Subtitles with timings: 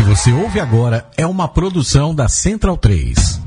[0.00, 3.38] que você ouve agora é uma produção da Central 3.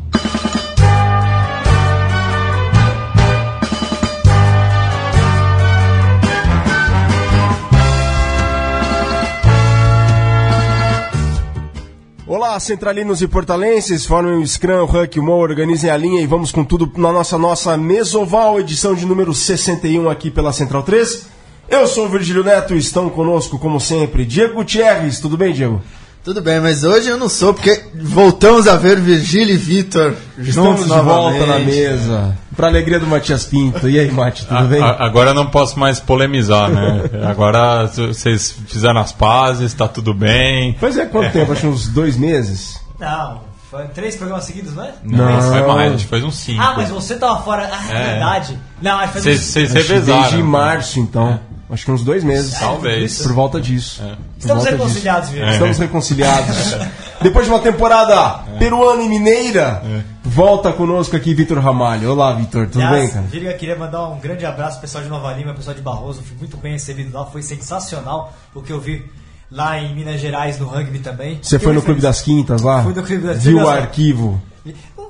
[12.28, 16.64] Olá, centralinos e portalenses, formem o Scrum, Huck, Mo, organizem a linha e vamos com
[16.64, 21.26] tudo na nossa nossa Mesoval, edição de número 61 aqui pela Central 3.
[21.68, 25.20] Eu sou o Virgílio Neto e estão conosco, como sempre, Diego Gutierrez.
[25.20, 25.82] Tudo bem, Diego?
[26.24, 30.86] Tudo bem, mas hoje eu não sou, porque voltamos a ver Virgílio e Vitor juntos
[30.86, 32.38] de volta na mesa.
[32.56, 33.90] Pra alegria do Matias Pinto.
[33.90, 34.82] E aí, Mati, tudo A- bem?
[34.82, 37.04] a- agora eu não posso mais polemizar, né?
[37.28, 40.78] Agora vocês fizeram as pazes, tá tudo bem.
[40.80, 41.52] Pois é, quanto tempo?
[41.52, 42.80] Acho que uns dois meses.
[42.98, 44.94] Não, foi três programas seguidos, não é?
[45.04, 45.42] Não.
[45.42, 46.62] Foi mais, a gente fez uns cinco.
[46.62, 47.70] Ah, mas você tava fora.
[47.70, 48.10] Ah, é, É.
[48.12, 48.60] verdade.
[48.82, 49.52] Não, acho que Vocês faz uns...
[49.52, 50.22] vocês Acho que revezaram.
[50.22, 51.40] desde março, então.
[51.74, 52.58] Acho que uns dois meses.
[52.60, 53.22] Talvez.
[53.24, 54.02] Por volta disso.
[54.04, 54.10] É.
[54.10, 55.42] Por Estamos volta reconciliados, disso.
[55.42, 55.52] viu?
[55.52, 56.56] Estamos reconciliados.
[57.22, 59.82] Depois de uma temporada peruana e mineira,
[60.24, 62.12] volta conosco aqui Vitor Ramalho.
[62.12, 63.26] Olá, Vitor, tudo Aliás, bem, cara?
[63.26, 66.22] Virga, queria mandar um grande abraço pro pessoal de Nova Lima, pessoal de Barroso.
[66.22, 69.10] Fui muito bem recebido lá, foi sensacional o que eu vi
[69.50, 71.40] lá em Minas Gerais, no rugby também.
[71.42, 72.84] Você foi no Clube das Quintas lá?
[72.84, 74.42] Fui no Clube das Viu o Quintas arquivo?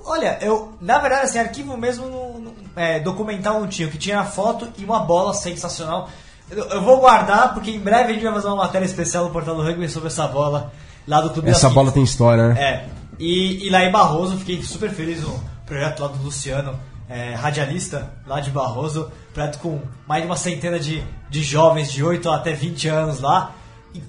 [0.05, 3.87] Olha, eu, na verdade, assim, arquivo mesmo não, não- é, documental não tinha.
[3.87, 6.09] O que tinha era foto e uma bola sensacional.
[6.49, 9.55] Eu, vou guardar, porque em breve a gente vai fazer uma matéria especial no Portal
[9.55, 10.71] do Rugby sobre essa bola
[11.07, 12.61] lá do Clube Essa bola tem história, né?
[12.61, 12.85] É.
[13.19, 18.11] E, e lá em Barroso, fiquei super feliz no projeto lá do Luciano, é, radialista
[18.27, 22.53] lá de Barroso, projeto com mais de uma centena de, de jovens de 8 até
[22.53, 23.51] 20 anos lá.
[23.93, 24.01] E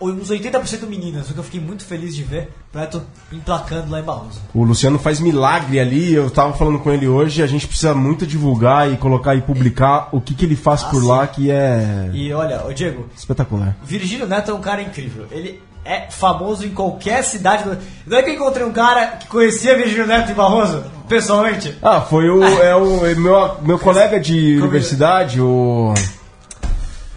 [0.00, 4.02] uns 80% meninas, o que eu fiquei muito feliz de ver, projeto emplacando lá em
[4.02, 4.40] Barroso.
[4.54, 6.12] O Luciano faz milagre ali.
[6.12, 7.42] Eu tava falando com ele hoje.
[7.42, 10.88] A gente precisa muito divulgar e colocar e publicar o que, que ele faz Ah,
[10.88, 11.06] por sim.
[11.08, 13.76] lá, que é E olha, ô Diego, espetacular.
[13.84, 15.26] Virgílio Neto é um cara incrível.
[15.30, 17.64] Ele é famoso em qualquer cidade.
[17.64, 17.78] Do...
[18.06, 21.76] Não é que eu encontrei um cara que conhecia Virgílio Neto em Barroso, pessoalmente?
[21.82, 25.92] Ah, foi o, é o é meu, meu colega de universidade, o.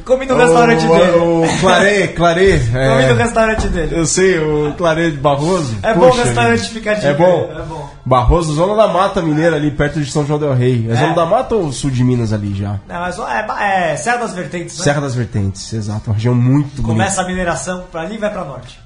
[0.05, 1.17] Comi no restaurante o, dele.
[1.17, 2.59] O Claré, Claré.
[2.59, 3.97] Comi no É, restaurante dele.
[3.97, 5.75] eu sei, o Claré de Barroso.
[5.81, 7.51] É bom o Puxa restaurante ficar de É bom.
[7.51, 7.89] É bom.
[8.05, 10.85] Barroso, Zona da Mata Mineira, ali perto de São João Del Rei.
[10.87, 10.95] É, É.
[10.95, 12.79] Zona da Mata ou sul de Minas ali já?
[12.87, 14.83] Não, mas é, é Serra das Vertentes, né?
[14.83, 16.03] Serra das Vertentes, exato.
[16.11, 16.87] Uma região muito bonita.
[16.87, 18.79] Começa a mineração pra ali e vai pra norte.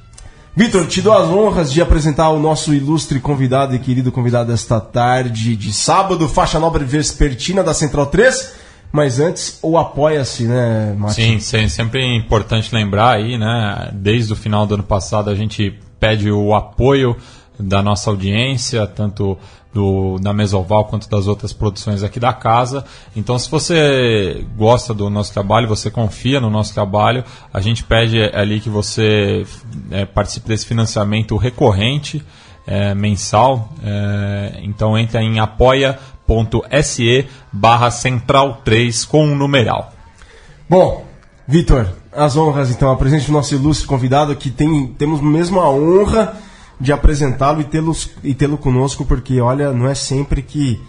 [0.56, 4.79] Vitor, te dou as honras de apresentar o nosso ilustre convidado e querido convidado desta
[4.79, 8.52] tarde de sábado, faixa nobre vespertina da Central 3.
[8.91, 11.16] Mas antes, o apoia-se, né, Mati?
[11.16, 13.89] Sim, se- sempre é importante lembrar aí, né?
[13.94, 17.16] Desde o final do ano passado a gente pede o apoio
[17.59, 19.38] da nossa audiência, tanto
[19.73, 22.83] do, da Mesoval quanto das outras produções aqui da casa.
[23.16, 27.23] Então, se você gosta do nosso trabalho, você confia no nosso trabalho,
[27.53, 29.45] a gente pede ali que você
[29.91, 32.23] eh, participe desse financiamento recorrente,
[32.66, 33.69] eh, mensal.
[33.83, 35.39] Eh, então, entra em
[36.29, 39.94] apoia.se barra central 3 com um numeral.
[40.69, 41.06] Bom,
[41.47, 42.91] Vitor, as honras então.
[42.91, 46.34] Apresente o nosso ilustre convidado que tem, temos mesmo a honra
[46.79, 50.79] de apresentá-lo e tê-lo e tê-lo conosco, porque olha, não é sempre que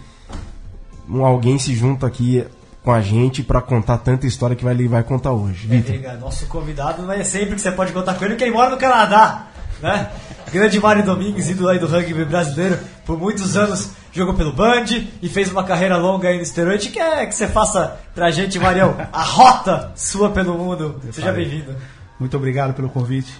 [1.09, 2.45] um- alguém se junta aqui
[2.83, 5.67] com a gente para contar tanta história que vai, ele vai contar hoje.
[5.69, 6.17] É, Vitor.
[6.19, 8.77] Nosso convidado não é sempre que você pode contar com ele, porque ele mora no
[8.77, 9.47] Canadá,
[9.81, 10.09] né?
[10.51, 14.85] Grande Mário Domingues, ídolo aí do rugby brasileiro, por muitos anos jogou pelo Band
[15.21, 16.89] e fez uma carreira longa aí no esteroide.
[16.89, 20.99] Quer que você faça pra gente, Marião, a rota sua pelo mundo.
[21.11, 21.45] Seja farei.
[21.45, 21.75] bem-vindo.
[22.19, 23.33] Muito obrigado pelo convite.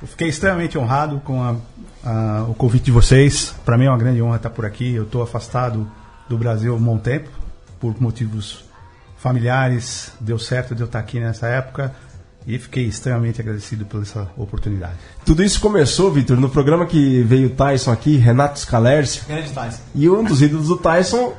[0.00, 1.56] Eu fiquei extremamente honrado com a-
[2.04, 3.54] a- o convite de vocês.
[3.64, 4.94] Para mim é uma grande honra estar por aqui.
[4.94, 5.90] Eu estou afastado
[6.28, 7.28] do Brasil há um bom tempo,
[7.80, 8.64] por motivos
[9.16, 10.12] familiares.
[10.20, 11.92] Deu certo de eu estar aqui nessa época
[12.48, 14.94] e fiquei extremamente agradecido por essa oportunidade.
[15.22, 19.82] Tudo isso começou, Vitor, no programa que veio o Tyson aqui, Renato Scalércio, Grande Tyson.
[19.94, 21.34] e um dos ídolos do Tyson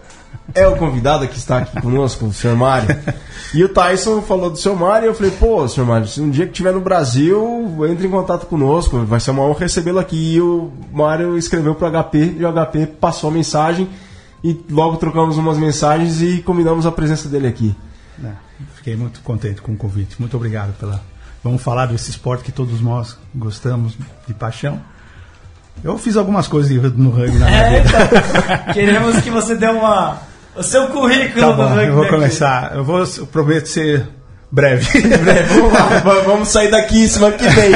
[0.53, 2.55] é o convidado que está aqui conosco, o Sr.
[2.55, 2.95] Mário.
[3.51, 4.75] E o Tyson falou do Sr.
[4.75, 5.83] Mário, e eu falei, pô, Sr.
[5.83, 9.41] Mário, se um dia que estiver no Brasil, entre em contato conosco, vai ser uma
[9.41, 10.35] honra recebê-lo aqui.
[10.35, 13.89] E o Mário escreveu para o HP, e o HP passou a mensagem,
[14.43, 17.75] e logo trocamos umas mensagens e combinamos a presença dele aqui.
[18.21, 18.33] Né?
[18.75, 20.15] Fiquei muito contente com o convite.
[20.19, 21.01] Muito obrigado pela.
[21.43, 23.95] Vamos falar desse esporte que todos nós gostamos
[24.27, 24.81] de paixão.
[25.83, 27.97] Eu fiz algumas coisas no rugby na minha É, vida.
[27.97, 30.17] então, queremos que você dê uma,
[30.55, 31.85] o seu currículo Tá bom, rugby.
[31.87, 32.75] eu vou começar.
[32.75, 34.05] Eu vou, eu prometo ser
[34.51, 34.85] breve.
[35.47, 37.71] Vamos lá, va- vamos sair daqui semana que vem.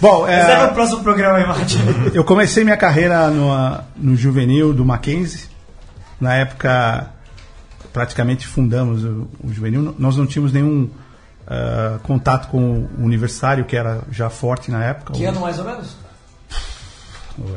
[0.00, 1.78] Bom, é, Reserva o próximo programa aí, Mate.
[2.14, 5.46] eu comecei minha carreira no, no juvenil do Mackenzie.
[6.20, 7.08] Na época,
[7.92, 9.94] praticamente fundamos o, o juvenil.
[9.98, 10.90] Nós não tínhamos nenhum
[11.46, 15.12] ah, contato com o Universitário, que era já forte na época.
[15.12, 15.96] Que ano mais ou menos?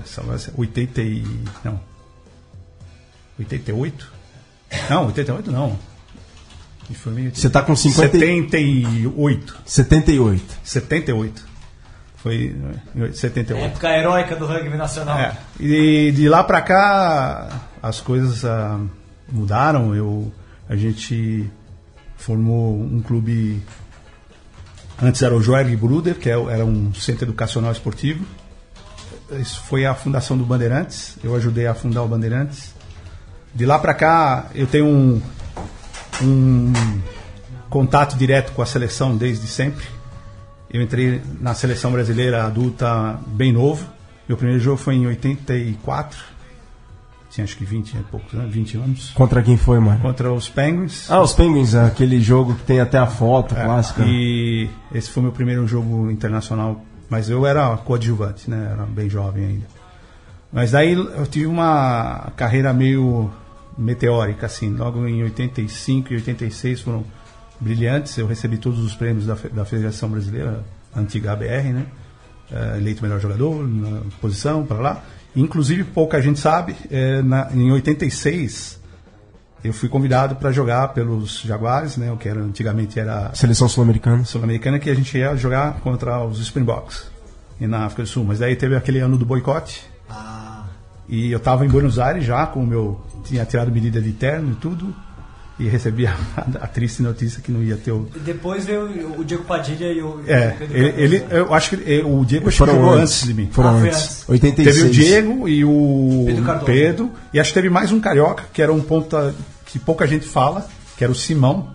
[0.03, 1.25] essa vai ser 80 e...
[1.63, 1.79] Não.
[3.37, 4.11] 88?
[4.89, 5.77] Não, 88 não.
[7.33, 9.57] Você tá com 50 e- 78.
[9.65, 10.59] 78.
[10.63, 11.45] 78.
[12.17, 12.55] Foi
[12.95, 13.65] eh, em 78.
[13.65, 15.17] Época heróica do rugby nacional.
[15.17, 15.35] É.
[15.59, 17.49] E de lá pra cá
[17.81, 18.79] as coisas ah,
[19.31, 19.95] mudaram.
[19.95, 20.31] Eu,
[20.67, 21.49] a gente
[22.17, 23.61] formou um clube.
[25.01, 28.25] Antes era o Joerg Bruder, que é era um centro educacional esportivo.
[29.31, 31.17] Isso foi a fundação do Bandeirantes.
[31.23, 32.73] Eu ajudei a fundar o Bandeirantes.
[33.53, 35.21] De lá pra cá eu tenho um,
[36.21, 36.73] um
[37.69, 39.85] contato direto com a seleção desde sempre.
[40.69, 43.85] Eu entrei na seleção brasileira adulta bem novo.
[44.27, 46.34] Meu primeiro jogo foi em 84.
[47.35, 49.11] Tinha acho que 20 e poucos anos, 20 anos.
[49.13, 49.99] Contra quem foi, mano?
[49.99, 51.11] Contra os Penguins.
[51.11, 54.03] Ah, os Penguins, aquele jogo que tem até a foto É, clássica.
[54.05, 56.81] E esse foi meu primeiro jogo internacional.
[57.09, 58.69] Mas eu era coadjuvante, né?
[58.71, 59.65] Era bem jovem ainda.
[60.49, 63.29] Mas daí eu tive uma carreira meio
[63.77, 64.69] meteórica, assim.
[64.73, 67.03] Logo em 85 e 86 foram
[67.59, 68.17] brilhantes.
[68.17, 70.63] Eu recebi todos os prêmios da, da Federação Brasileira,
[70.95, 71.85] antiga ABR, né?
[72.49, 75.03] Eh, eleito melhor jogador, na posição, para lá.
[75.35, 78.79] Inclusive, pouca gente sabe, eh, na, em 86
[79.63, 82.11] eu fui convidado para jogar pelos Jaguares, né?
[82.11, 84.23] O que era, antigamente era Seleção sul-americana.
[84.23, 87.09] sul-americana que a gente ia jogar contra os Springboks
[87.59, 88.23] e na África do Sul.
[88.23, 90.65] Mas daí teve aquele ano do boicote Ah,
[91.09, 94.51] e eu estava em Buenos Aires já com o meu tinha tirado medida de terno
[94.51, 94.95] e tudo
[95.57, 96.13] e recebi a,
[96.61, 100.01] a triste notícia que não ia ter o e depois veio o Diego Padilha e
[100.01, 100.21] o.
[100.27, 103.01] é, ele, ele- eu acho que o Diego Foram jogou antes.
[103.03, 103.49] antes de mim.
[103.51, 103.97] Foram Ah, antes.
[103.97, 104.29] antes.
[104.29, 104.75] 86.
[104.75, 106.65] Teve o Diego e o Pedro.
[106.65, 107.11] Pedro.
[107.33, 109.33] E acho que teve mais um carioca, que era um ponta
[109.65, 110.67] que pouca gente fala,
[110.97, 111.69] que era o Simão.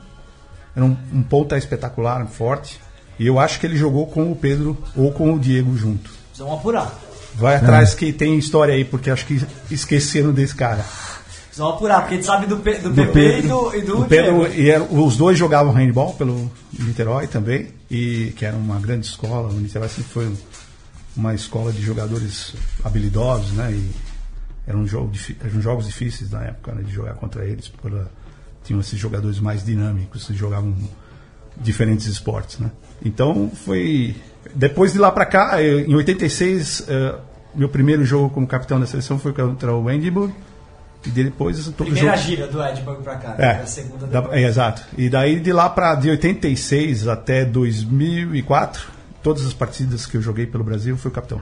[0.77, 2.79] Era um, um ponta espetacular, forte.
[3.19, 6.11] E eu acho que ele jogou com o Pedro ou com o Diego junto.
[6.29, 6.99] Precisam apurar.
[7.35, 9.41] Vai atrás que tem história aí, porque acho que
[9.71, 10.85] esqueceram desse cara.
[11.61, 13.39] Precisam apurar, porque a gente sabe do, Pe- do, Do PP Pedro.
[13.45, 14.55] e do, e do O Pedro, Diego.
[14.61, 19.49] e era- os dois jogavam handball pelo Niterói também, e que era uma grande escola.
[19.49, 20.37] O Niterói sempre foi um-
[21.17, 22.55] uma escola de jogadores
[22.85, 23.73] habilidosos, né?
[23.73, 23.91] E
[24.67, 25.11] eram, jogo,
[25.45, 27.97] eram jogos difíceis na época né, de jogar contra eles, porque
[28.65, 30.75] tinham esses jogadores mais dinâmicos, que jogavam
[31.57, 32.71] diferentes esportes, né?
[33.05, 34.15] Então foi
[34.55, 37.15] depois de lá para cá, eu- em 86, eh,
[37.55, 40.33] meu primeiro jogo como capitão da seleção foi contra o Edinburgh.
[41.07, 43.35] E depois todo Primeira jogo gira do Edinburgh pra cá.
[43.39, 44.35] é, A segunda depois.
[44.35, 44.83] é, exato.
[44.99, 48.83] E daí de lá para de 86 até 2004,
[49.23, 51.41] todas as partidas que eu joguei pelo Brasil fui o capitão.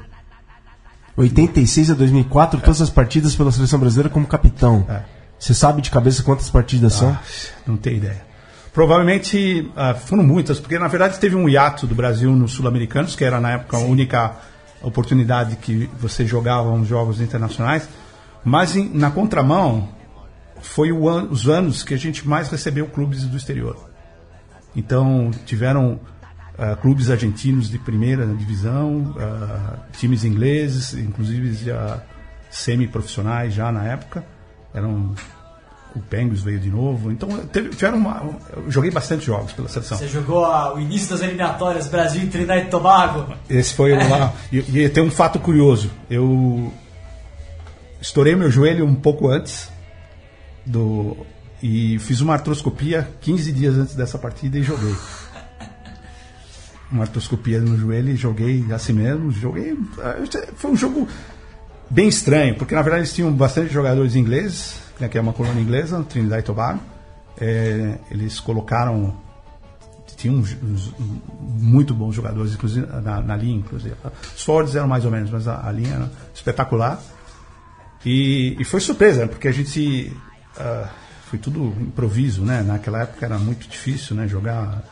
[1.16, 4.86] 86 a 2004, todas as partidas pela seleção brasileira como capitão.
[4.88, 5.02] É.
[5.38, 7.10] Você sabe de cabeça quantas partidas são?
[7.10, 7.20] Ah,
[7.66, 8.22] não tenho ideia.
[8.72, 13.24] Provavelmente ah, foram muitas, porque na verdade teve um hiato do Brasil nos Sul-Americanos, que
[13.24, 14.36] era na época a única
[14.80, 17.88] oportunidade que você jogava uns jogos internacionais.
[18.44, 19.88] Mas em- na contramão,
[20.60, 23.76] foi an- os anos que a gente mais recebeu clubes do exterior.
[24.76, 26.00] Então tiveram
[26.60, 32.00] ah, clubes argentinos de primeira divisão, ah, times ingleses, inclusive já
[32.50, 34.24] semi-profissionais já na época.
[34.74, 35.14] Eram
[35.96, 37.10] o Penguins veio de novo.
[37.10, 38.22] Então teve, tiveram uma,
[38.56, 39.96] eu joguei bastante jogos pela seleção.
[39.98, 43.34] Você jogou a- o início das eliminatórias Brasil e Trinidad e Tobago.
[43.48, 44.32] Esse foi o lá.
[44.52, 45.90] E, e tem um fato curioso.
[46.10, 46.72] Eu
[48.00, 49.70] estourei meu joelho um pouco antes
[50.64, 51.16] do
[51.62, 54.94] e fiz uma artroscopia 15 dias antes dessa partida e joguei.
[56.90, 59.30] Uma artroscopia no joelho e joguei assim mesmo.
[59.30, 59.76] Joguei.
[60.54, 61.06] Foi um jogo
[61.90, 65.60] bem estranho, porque na verdade eles tinham bastante jogadores ingleses, né, que é uma colônia
[65.60, 66.80] inglesa, Trinidad e Tobago.
[67.40, 69.14] É, eles colocaram
[70.18, 70.92] tinham uns, uns
[71.40, 73.94] muito bons jogadores, inclusive na, na linha, inclusive.
[74.36, 77.00] Os forwards eram mais ou menos, mas a, a linha era espetacular.
[78.04, 80.12] E, e foi surpresa, né, porque a gente
[80.58, 80.88] ah,
[81.28, 82.62] foi tudo improviso, né?
[82.62, 84.26] Naquela época era muito difícil, né?
[84.26, 84.82] Jogar.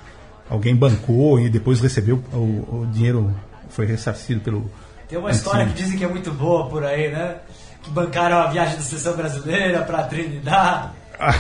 [0.49, 2.37] Alguém bancou e depois recebeu o,
[2.83, 3.35] o dinheiro
[3.71, 4.71] foi ressarcido pelo.
[5.09, 7.37] Tem uma história que dizem que é muito boa por aí, né?
[7.83, 10.91] Que bancaram a viagem da seleção brasileira pra Trinidad.
[11.19, 11.35] Ah,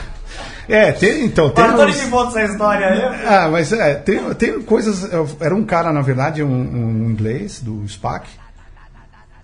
[0.69, 1.67] é, tem, então tem.
[1.69, 3.27] Não uns- me conta essa história aí.
[3.27, 5.09] Ah, mas é, tem, tem coisas.
[5.41, 8.29] Era um cara, na verdade, um, um inglês do SPAC.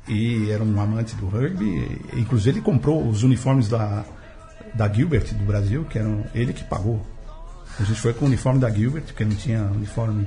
[0.09, 2.00] E era um amante do rugby.
[2.14, 4.04] Inclusive, ele comprou os uniformes da,
[4.75, 7.04] da Gilbert do Brasil, que eram ele que pagou.
[7.78, 10.26] A gente foi com o uniforme da Gilbert, porque não tinha uniforme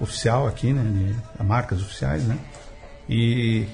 [0.00, 0.82] oficial aqui, né?
[1.38, 2.38] De, marcas oficiais, né?
[3.08, 3.66] E,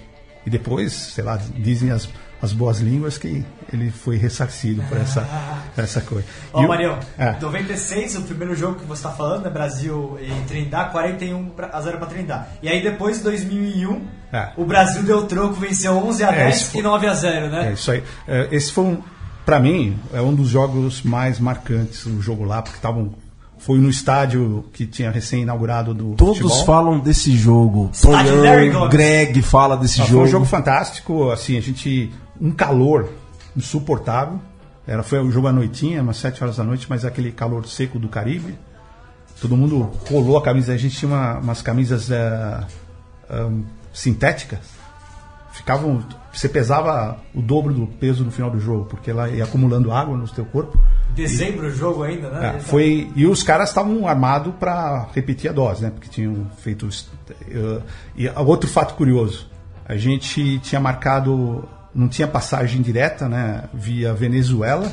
[0.44, 2.08] e depois, sei lá, dizem as,
[2.46, 5.26] as boas línguas que ele foi ressarcido por essa.
[5.76, 6.24] essa coisa.
[6.52, 7.36] Ó, E o- Marião, É.
[7.40, 9.50] 96, o primeiro jogo que você tá falando, né?
[9.50, 12.46] Brasil e Trindade, 41 pra- a 0 pra Trindade.
[12.62, 14.00] E aí depois, em 2001,
[14.32, 14.50] É.
[14.56, 17.50] o Brasil deu troco, venceu 11 a É, 10 esse foi- e 9 a 0
[17.50, 17.68] né?
[17.68, 18.02] É isso aí.
[18.26, 18.98] É, Esse foi um,
[19.44, 23.12] para mim, é um dos jogos mais marcantes o jogo lá, porque estavam
[23.58, 26.64] foi no estádio que tinha recém inaugurado do Todos futebol.
[26.66, 27.90] falam desse jogo.
[28.00, 28.88] Tonhão.
[28.88, 30.20] Greg fala desse Ah, jogo.
[30.20, 33.08] Foi um jogo fantástico, assim, a gente um calor
[33.56, 34.40] insuportável.
[34.86, 37.98] Era foi um jogo à noitinha, umas 7 horas da noite, mas aquele calor seco
[37.98, 38.56] do Caribe.
[39.40, 42.10] Todo mundo colou a camisa, a gente tinha uma- umas camisas
[43.28, 43.62] ahn,
[43.92, 44.60] sintéticas.
[45.52, 49.90] Ficavam, você pesava o dobro do peso no final do jogo, porque ela ia acumulando
[49.90, 50.78] água no seu corpo.
[51.14, 52.56] Dezembro o jogo ainda, né?
[52.56, 55.90] É, foi e os caras estavam armados para repetir a dose, né?
[55.90, 56.86] Porque tinham feito
[57.50, 57.80] eh,
[58.14, 59.48] e outro fato curioso,
[59.86, 61.66] a gente tinha marcado,
[61.96, 63.64] não tinha passagem direta, né?
[63.72, 64.92] Via Venezuela.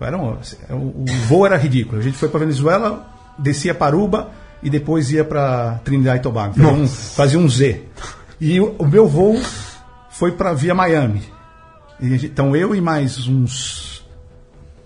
[0.00, 0.36] Era um,
[0.70, 1.98] o, o voo era ridículo.
[1.98, 3.06] A gente foi para Venezuela,
[3.38, 4.30] descia para Aruba
[4.62, 6.54] e depois ia para Trinidad e Tobago.
[6.54, 7.82] Fazia um, fazia um Z.
[8.40, 9.40] E o, o meu voo
[10.10, 11.22] foi para via Miami.
[12.00, 14.04] E então eu e mais uns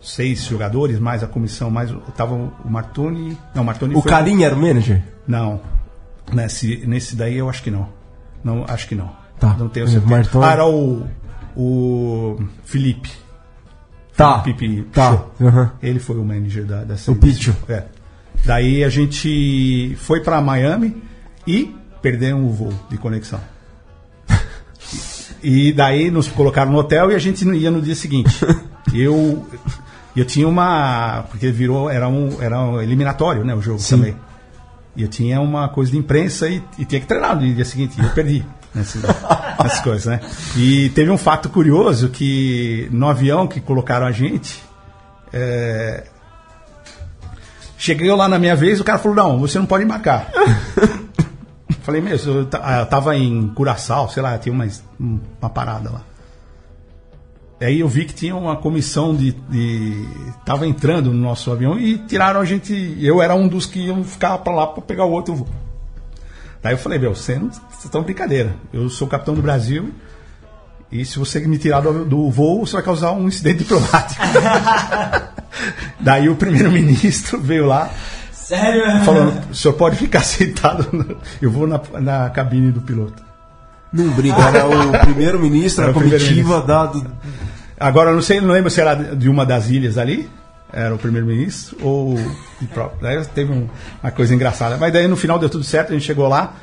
[0.00, 3.36] seis jogadores, mais a comissão, mais tava o Martoni.
[3.54, 5.02] Não, Martoni O Carinha era o manager?
[5.26, 5.60] Não.
[6.32, 7.88] Nesse, nesse daí eu acho que não.
[8.42, 9.17] Não, acho que não.
[9.38, 9.54] Tá.
[9.58, 10.10] Não tenho O certeza.
[10.10, 11.06] Martoni- Ah, era o.
[11.56, 13.10] O Felipe.
[14.16, 14.38] Tá.
[14.40, 15.24] Pipi Tá.
[15.40, 15.68] Uhum.
[15.82, 17.54] Ele foi o manager da, da O Picho.
[17.68, 17.84] É.
[18.44, 21.02] Daí a gente foi para Miami
[21.46, 23.40] e perdemos o voo de conexão.
[25.42, 28.36] E daí nos colocaram no hotel e a gente ia no dia seguinte.
[28.94, 29.46] Eu
[30.16, 33.96] eu tinha uma porque virou era um era um eliminatório, né, o jogo Sim.
[33.98, 34.16] também.
[34.96, 38.00] E eu tinha uma coisa de imprensa e, e tinha que treinar no dia seguinte.
[38.00, 40.20] E eu perdi nessas coisas, né?
[40.56, 44.62] E teve um fato curioso que no avião que colocaram a gente,
[45.32, 46.04] é,
[47.76, 50.30] cheguei lá na minha vez, o cara falou: Não, você não pode embarcar.
[51.82, 54.66] Falei mesmo, eu, ah, eu tava em Curaçao, sei lá, tinha uma,
[54.98, 56.02] uma parada lá.
[57.60, 60.06] Aí eu vi que tinha uma comissão de, de.
[60.44, 62.96] Tava entrando no nosso avião e tiraram a gente.
[63.00, 65.48] Eu era um dos que iam ficar pra lá pra pegar o outro voo.
[66.62, 68.54] Daí eu falei, meu, você não- vocês estão brincadeira.
[68.72, 69.90] Eu sou capitão do Brasil
[70.90, 74.20] e se você me tirar do, do voo, você vai causar um incidente diplomático.
[76.00, 77.90] Daí o primeiro-ministro veio lá
[78.32, 79.04] Sério?
[79.04, 83.22] falando, o senhor pode ficar sentado, no- eu vou na, na cabine do piloto.
[83.92, 86.18] Não brinca, era o primeiro-ministro, Era a comitiva
[86.62, 86.66] primeiro-ministro.
[86.66, 86.86] da.
[86.86, 87.12] do-
[87.80, 90.28] Agora, eu não sei, não lembro se era de uma das ilhas ali,
[90.72, 92.16] era o primeiro-ministro, ou
[92.60, 93.00] de próprio.
[93.00, 93.68] Daí teve um-
[94.02, 94.76] uma coisa engraçada.
[94.76, 96.54] Mas daí no final deu tudo certo, a gente chegou lá.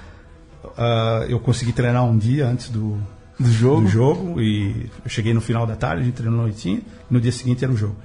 [0.77, 2.97] Ah, eu consegui treinar um dia antes do,
[3.39, 3.81] Do jogo?
[3.81, 7.19] do jogo, e eu cheguei no final da tarde, a gente treinou noitinha, e no
[7.19, 7.95] dia seguinte era o jogo.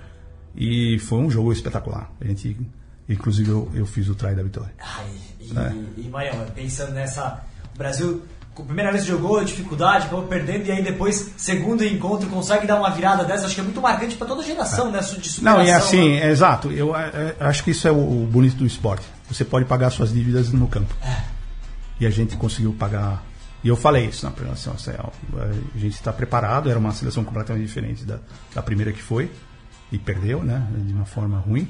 [0.57, 2.11] E foi um jogo espetacular.
[2.21, 2.57] A gente,
[3.09, 4.73] inclusive, eu, eu fiz o try da vitória.
[4.81, 5.73] Ai, e, É.
[5.97, 7.41] e pensando nessa.
[7.75, 8.23] O Brasil,
[8.59, 12.77] a primeira vez que jogou, dificuldade, acabou perdendo, e aí depois, segundo encontro, consegue dar
[12.79, 13.47] uma virada dessa.
[13.47, 14.99] Acho que é muito marcante pra toda geração, né?
[14.99, 16.27] De superação, Não, e assim, né?
[16.27, 16.71] é exato.
[16.73, 19.07] Eu é, é, acho que isso é o, o bonito do esporte.
[19.31, 20.93] Você pode pagar suas dívidas no campo.
[22.01, 23.23] E a gente conseguiu pagar.
[23.63, 24.73] E eu falei isso na apresentação.
[24.73, 26.71] assim, ó, A gente está preparado.
[26.71, 28.19] Era uma seleção completamente diferente da,
[28.55, 29.31] da primeira que foi.
[29.93, 30.67] E perdeu, né?
[30.75, 31.69] De uma forma ruim.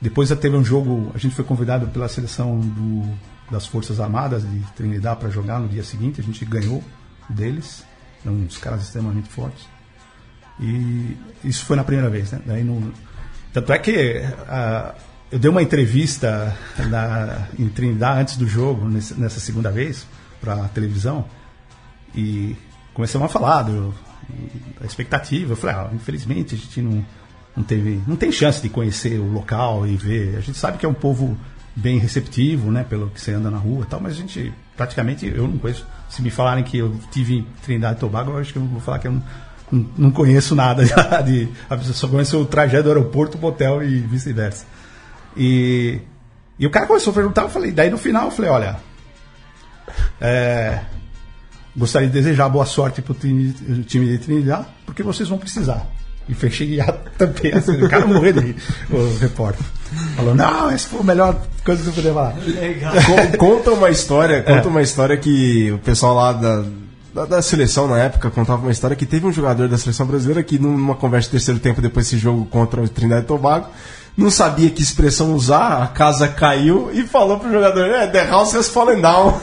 [0.00, 1.12] Depois teve um jogo.
[1.14, 3.18] A gente foi convidado pela seleção do,
[3.50, 6.20] das Forças Armadas de Trinidad para jogar no dia seguinte.
[6.20, 6.82] A gente ganhou
[7.28, 7.84] deles.
[8.24, 9.66] Eram uns caras extremamente fortes.
[10.58, 12.40] E isso foi na primeira vez, né?
[12.46, 12.92] Daí no,
[13.52, 14.94] tanto é que ah,
[15.34, 16.56] eu dei uma entrevista
[16.88, 20.06] na, em Trindade antes do jogo, nessa segunda vez,
[20.40, 21.24] para a televisão,
[22.14, 22.54] e
[22.92, 23.92] começamos a falar do,
[24.78, 25.54] da expectativa.
[25.54, 27.04] Eu falei, ah, infelizmente a gente não,
[27.56, 28.00] não teve.
[28.06, 30.36] não tem chance de conhecer o local e ver.
[30.36, 31.36] A gente sabe que é um povo
[31.74, 32.84] bem receptivo, né?
[32.88, 35.84] Pelo que você anda na rua e tal, mas a gente praticamente eu não conheço.
[36.08, 38.80] Se me falarem que eu tive em Trindade e Tobago, eu acho que eu vou
[38.80, 39.20] falar que eu
[39.72, 40.84] não, não, conheço nada
[41.26, 41.48] de.
[41.68, 44.64] Eu só conheço o trajeto do aeroporto pro hotel e vice-versa.
[45.36, 46.00] E,
[46.58, 48.76] e o cara começou a perguntar, eu falei, daí no final eu falei, olha.
[50.20, 50.80] é,
[51.76, 53.52] gostaria de desejar boa sorte pro time,
[53.86, 55.86] time de Trinidad, porque vocês vão precisar.
[56.26, 58.56] E fechei a tampei assim, o cara morreu de
[58.90, 59.64] o repórter.
[60.16, 62.34] Falou, não, essa foi a melhor coisa que eu podia falar.
[62.38, 62.92] Legal.
[62.94, 66.64] Con- conta uma história, conta uma história que o pessoal lá da,
[67.14, 70.42] da, da seleção na época contava uma história que teve um jogador da seleção brasileira
[70.42, 73.68] que numa conversa de terceiro tempo depois desse jogo contra o Trindade e Tobago
[74.16, 78.54] não sabia que expressão usar, a casa caiu e falou pro jogador, é, the house
[78.54, 79.38] has fallen down.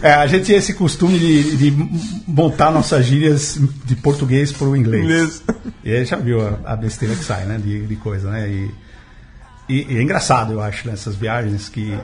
[0.00, 1.88] É, a gente tinha esse costume de, de
[2.26, 5.02] montar nossas gírias de português para o inglês.
[5.04, 5.42] Inglês.
[5.82, 7.58] E aí já viu a, a besteira que sai, né?
[7.58, 8.48] De, de coisa, né?
[8.48, 8.70] E,
[9.68, 11.98] e- e é engraçado, eu acho, nessas viagens que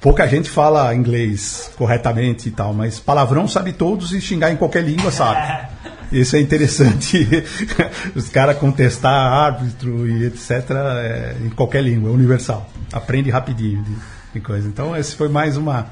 [0.00, 4.84] pouca gente fala inglês corretamente e tal, mas palavrão sabe todos e xingar em qualquer
[4.84, 5.68] língua sabe.
[6.12, 7.28] Isso é interessante.
[8.16, 10.50] Os caras contestar árbitro e etc.
[10.70, 12.68] é, em qualquer língua, é universal.
[12.92, 13.94] Aprende rapidinho de,
[14.34, 14.66] de coisa.
[14.68, 15.86] Então, esse foi mais uma.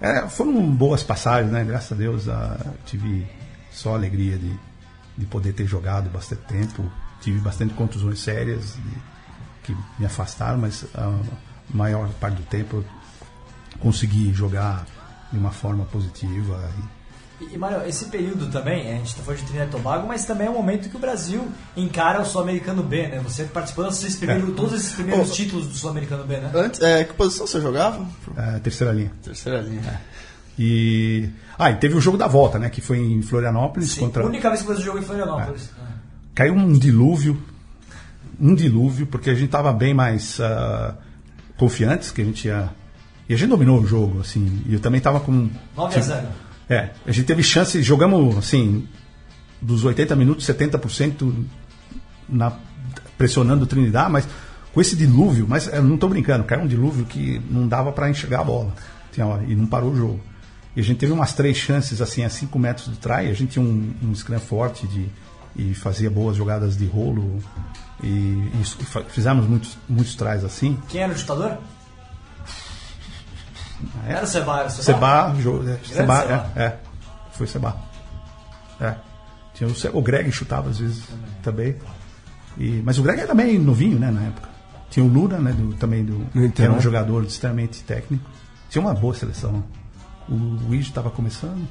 [0.00, 1.64] é, foram boas passagens, né?
[1.64, 3.26] Graças a Deus ah, tive
[3.72, 4.52] só alegria de,
[5.16, 6.84] de poder ter jogado bastante tempo.
[7.20, 9.18] Tive bastante contusões sérias de-
[9.64, 11.12] que me afastaram, mas a
[11.74, 12.84] maior parte do tempo
[13.80, 14.86] consegui jogar
[15.32, 16.70] de uma forma positiva.
[16.78, 16.97] e-
[17.40, 20.48] E, Mário, esse período também, a gente tá falando de Trinidad e Tobago, mas também
[20.48, 23.20] é um momento que o Brasil encara o Sul-Americano B, né?
[23.22, 24.52] Você participou desses primeiros, É.
[24.54, 25.32] todos esses primeiros Oh.
[25.32, 26.50] títulos do Sul-Americano B, né?
[26.52, 28.04] Antes, é, que posição você jogava?
[28.36, 29.12] a terceira linha.
[29.22, 30.00] Terceira linha.
[30.58, 31.30] E.
[31.56, 32.68] Ah, e teve o jogo da volta, né?
[32.68, 34.24] Que foi em Florianópolis Sim, contra.
[34.24, 35.70] A única vez que você jogou em Florianópolis.
[35.80, 35.82] É.
[36.34, 37.40] Caiu um dilúvio.
[38.40, 40.94] Um dilúvio, porque a gente tava bem mais ah,
[41.56, 42.70] confiantes, que a gente ia.
[43.28, 44.62] E a gente dominou o jogo, assim.
[44.66, 45.48] E eu também tava com.
[45.76, 46.28] 9 a 0
[46.68, 48.86] É, a gente teve chance, jogamos assim,
[49.60, 51.32] dos 80 minutos, 70%
[52.28, 52.52] na,
[53.16, 54.28] pressionando o Trinidad, mas
[54.72, 58.10] com esse dilúvio, mas eu não estou brincando, caiu um dilúvio que não dava para
[58.10, 58.74] enxergar a bola.
[59.20, 60.20] Hora, e não parou o jogo.
[60.76, 63.52] E a gente teve umas três chances assim a 5 metros do try, a gente
[63.52, 65.08] tinha um, um scrum forte de,
[65.56, 67.42] e fazia boas jogadas de rolo.
[68.00, 68.62] E, e
[69.08, 70.78] fizemos muitos, muitos tries assim.
[70.88, 71.58] Quem era o ditador?
[74.06, 74.82] Era o Seba, era o Seba.
[74.82, 76.50] Seba, jo- é, Seba, Seba.
[76.56, 76.76] é, é,
[77.32, 77.76] foi Seba.
[78.80, 78.94] É.
[79.54, 81.02] Tinha o, Se- o Greg chutava às vezes
[81.42, 81.76] também.
[82.56, 84.48] E, mas o Greg era bem novinho, né, na época.
[84.90, 86.76] Tinha o Lura, né, do, também do, que era Então.
[86.76, 88.24] um jogador extremamente técnico.
[88.70, 89.62] Tinha uma boa seleção.
[90.28, 91.66] O Luiz estava começando.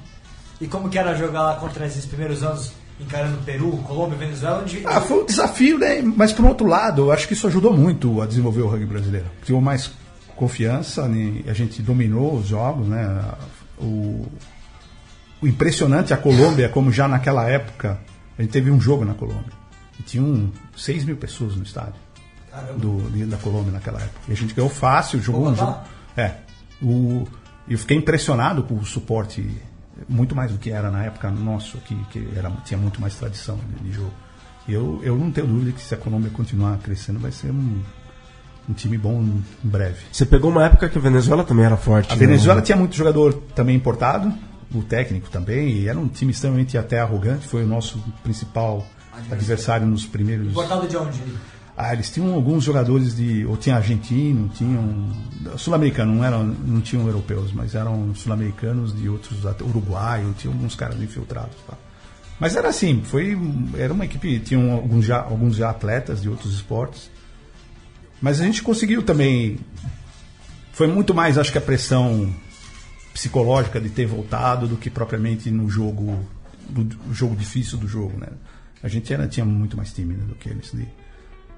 [0.62, 4.82] E como que era jogar lá contra esses primeiros anos, encarando Peru, Colômbia, Venezuela, onde...
[4.86, 6.02] Ah, foi um desafio, né?
[6.02, 9.28] Mas por outro lado, eu acho que isso ajudou muito a desenvolver o rugby brasileiro.
[9.44, 9.92] Criou mais
[10.38, 11.42] confiança, né?
[11.48, 13.24] a gente dominou os jogos, né?
[13.80, 14.26] O,
[15.42, 18.00] o impressionante a Colômbia, como já naquela época,
[18.38, 19.52] a gente teve um jogo na Colômbia.
[20.00, 22.00] E tinham 6 mil pessoas no estádio
[22.78, 24.20] do, de- da Colômbia naquela época.
[24.30, 25.66] E a gente ganhou fácil, jogou um Bogotá?
[25.66, 25.80] jogo.
[26.16, 26.36] É.
[26.82, 27.28] O,
[27.68, 29.48] eu fiquei impressionado com o suporte,
[30.08, 33.60] muito mais do que era na época nosso, que, que era, tinha muito mais tradição
[33.82, 34.14] de, de jogo.
[34.68, 37.82] E eu, eu não tenho dúvida que se a Colômbia continuar crescendo, vai ser um,
[38.70, 40.00] um time bom em breve.
[40.12, 42.12] Você pegou uma época que a Venezuela também era forte.
[42.12, 42.20] A né?
[42.20, 44.34] Venezuela tinha muito jogador também importado,
[44.74, 48.86] o técnico também, e era um time extremamente até arrogante, foi o nosso principal
[49.32, 50.48] adversário nos primeiros.
[50.48, 51.22] Importado de onde?
[51.80, 53.46] Ah, eles tinham alguns jogadores de.
[53.46, 55.12] Ou tinha argentino, tinham.
[55.58, 59.46] Sul-americano, não, eram, não tinham europeus, mas eram sul-americanos de outros.
[59.46, 61.56] até Uruguaio, tinha alguns caras infiltrados.
[61.68, 61.76] Tá?
[62.40, 63.38] Mas era assim, foi.
[63.78, 64.40] Era uma equipe.
[64.40, 67.12] Tinham alguns já, alguns já atletas de outros esportes.
[68.22, 69.58] Mas a gente conseguiu também.
[70.74, 72.34] Foi muito mais, acho que a pressão
[73.14, 76.20] psicológica de ter voltado do que propriamente no jogo.
[76.70, 78.28] No jogo difícil do jogo, né?
[78.84, 80.72] A gente era, tinha muito mais time né, do que eles.
[80.74, 80.88] de-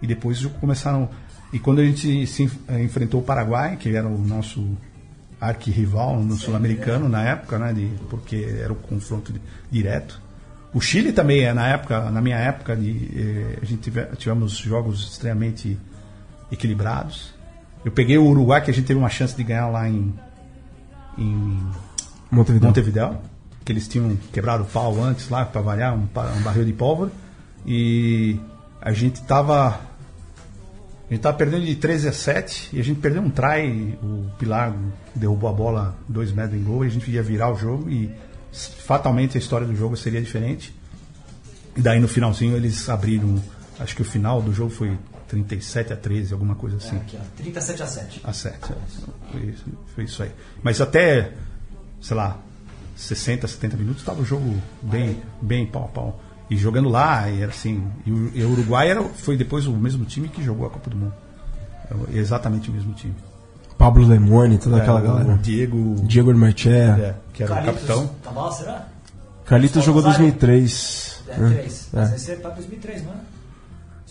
[0.02, 1.10] e depois começaram.
[1.52, 4.78] E quando a gente se eh, enfrentou o Paraguai, que era o nosso
[5.42, 9.42] arquirrival no sul-americano na época, né, de, porque era o confronto di-
[9.72, 10.22] direto.
[10.74, 14.54] O Chile também, é, na época, na minha época, de, eh, a gente tive, tivemos
[14.58, 15.78] jogos extremamente
[16.52, 17.34] equilibrados.
[17.84, 20.14] Eu peguei o Uruguai, que a gente teve uma chance de ganhar lá em,
[21.18, 21.60] em
[22.30, 22.68] Montevideo.
[22.68, 23.18] Montevideo,
[23.64, 27.12] que eles tinham quebrado o pau antes lá para variar, um, um barril de pólvora.
[27.66, 28.40] E
[28.82, 29.80] a gente tava.
[31.10, 34.30] A gente tava perdendo de 13 a 7 e a gente perdeu um try, o
[34.38, 34.76] Pilar
[35.16, 38.12] derrubou a bola dois metros em gol e a gente ia virar o jogo e
[38.52, 40.72] fatalmente a história do jogo seria diferente.
[41.76, 43.42] E daí no finalzinho eles abriram,
[43.80, 44.96] acho que o final do jogo foi
[45.30, 46.98] 37 a 13, alguma coisa assim.
[46.98, 48.22] Aqui, ó, 37 a 7.
[48.24, 48.58] A 7.
[49.32, 49.66] Foi, isso-
[49.96, 50.32] foi isso aí.
[50.64, 51.32] Mas até,
[52.02, 52.38] sei lá,
[52.96, 56.22] 60, 70 minutos estava o jogo bem, bem pau a pau.
[56.50, 57.88] E jogando lá, e era assim.
[58.06, 60.90] E o, e o Uruguai era, foi depois o mesmo time que jogou a Copa
[60.90, 61.14] do Mundo.
[62.12, 63.16] É Exatamente o mesmo time.
[63.78, 65.38] Pablo Lemone, toda É, aquela o galera.
[65.38, 66.70] Diego, Diego Hermeché.
[66.72, 68.08] é, que era o Carlitos capitão.
[68.24, 68.88] Tabal, será?
[69.46, 70.26] Carlitos jogou Rosário.
[70.26, 71.24] 2003.
[71.30, 71.50] É, né?
[71.56, 71.90] 3.
[71.94, 71.98] É.
[72.00, 73.16] Mas esse é pra 2003, não é?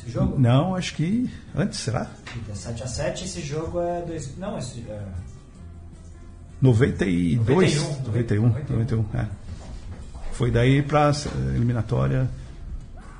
[0.08, 0.38] Esse jogo?
[0.38, 2.06] Não, acho que antes, será?
[2.54, 4.02] 7 a 7 esse jogo é.
[4.02, 4.36] Dois...
[4.38, 4.80] Não, esse.
[4.88, 5.02] É...
[6.60, 9.26] 92, 91, 91, 91, é.
[10.32, 11.12] Foi daí para
[11.54, 12.28] eliminatória.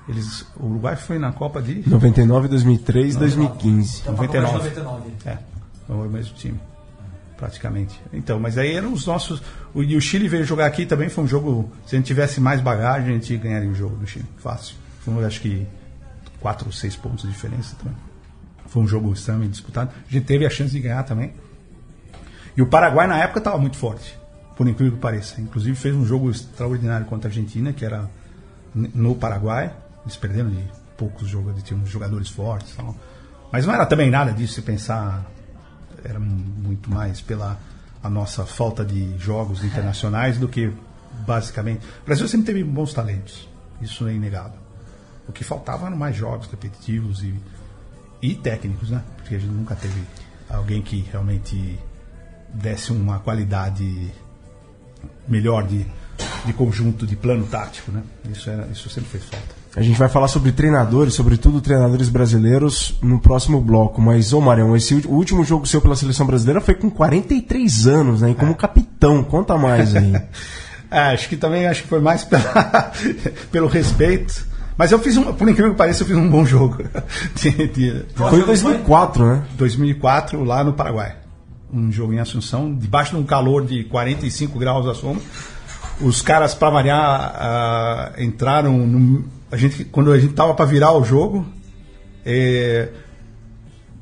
[0.08, 4.00] Eles, o Uruguai foi na Copa de 99, 2003, 2015.
[4.00, 4.68] Então, pra Copa de 99.
[4.80, 5.10] 99.
[5.26, 5.38] É,
[5.86, 6.58] foi o mesmo time.
[7.36, 8.00] praticamente.
[8.12, 9.42] Então, mas aí eram os nossos.
[9.74, 11.70] O, e o Chile veio jogar aqui também, foi um jogo.
[11.86, 14.24] Se a gente tivesse mais bagagem, a gente ganharia o jogo do Chile.
[14.38, 14.74] Fácil.
[15.00, 15.66] Foi, acho que,
[16.40, 17.96] quatro ou seis pontos de diferença também.
[18.66, 19.92] Foi um jogo extremamente disputado.
[20.08, 21.32] A gente teve a chance de ganhar também.
[22.56, 24.18] E o Paraguai na época estava muito forte,
[24.56, 25.40] por incrível que pareça.
[25.40, 28.10] Inclusive fez um jogo extraordinário contra a Argentina, que era
[28.74, 29.74] no Paraguai.
[30.04, 30.62] Eles perderam de
[30.96, 32.74] poucos jogadores, tinham jogadores fortes.
[32.74, 32.94] Tal.
[33.50, 35.24] Mas não era também nada disso, se pensar.
[36.04, 37.58] Era muito mais pela
[38.02, 40.72] a nossa falta de jogos internacionais do que
[41.26, 41.84] basicamente.
[42.02, 43.48] O Brasil sempre teve bons talentos,
[43.80, 44.67] isso é inegável.
[45.28, 47.34] O que faltava eram mais jogos repetitivos e,
[48.22, 49.02] e técnicos, né?
[49.16, 50.00] Porque a gente nunca teve
[50.48, 51.78] alguém que realmente
[52.54, 54.10] desse uma qualidade
[55.28, 55.86] melhor de,
[56.44, 58.02] de conjunto, de plano tático, né?
[58.30, 59.58] Isso, era, isso sempre fez falta.
[59.76, 64.00] A gente vai falar sobre treinadores, sobretudo treinadores brasileiros, no próximo bloco.
[64.00, 68.22] Mas, ô Marião, esse o último jogo seu pela seleção brasileira foi com 43 anos,
[68.22, 68.30] né?
[68.30, 69.22] E como capitão.
[69.22, 70.12] Conta mais aí.
[70.90, 72.90] É, acho que também acho que foi mais pela-
[73.52, 74.47] pelo respeito.
[74.78, 76.78] Mas eu fiz um, por incrível que pareça, eu fiz um bom jogo.
[77.34, 79.44] De- de- Foi em 2004, né?
[79.58, 81.16] 2004 lá no Paraguai.
[81.72, 85.20] Um jogo em Assunção, debaixo de um calor de 45 graus à sombra.
[86.00, 88.78] Os caras, para variar, ah, entraram.
[88.86, 91.44] No, a gente, quando a gente tava para virar o jogo,
[92.24, 92.88] é,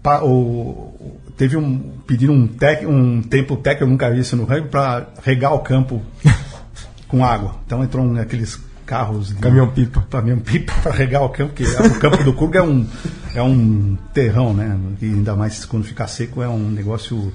[0.03, 4.45] pa- o, teve um pediram um, tec, um tempo técnico, eu nunca vi isso no
[4.45, 6.03] rugby, para regar o campo
[7.09, 7.57] com água.
[7.67, 10.07] Então entrou um, aqueles carros de- Caminhão-pipa.
[10.11, 12.87] caminhão-pipa para regar o campo, que o campo do Kurga é um,
[13.35, 14.79] é um terrão, né?
[15.03, 17.33] E ainda mais quando ficar seco é um negócio.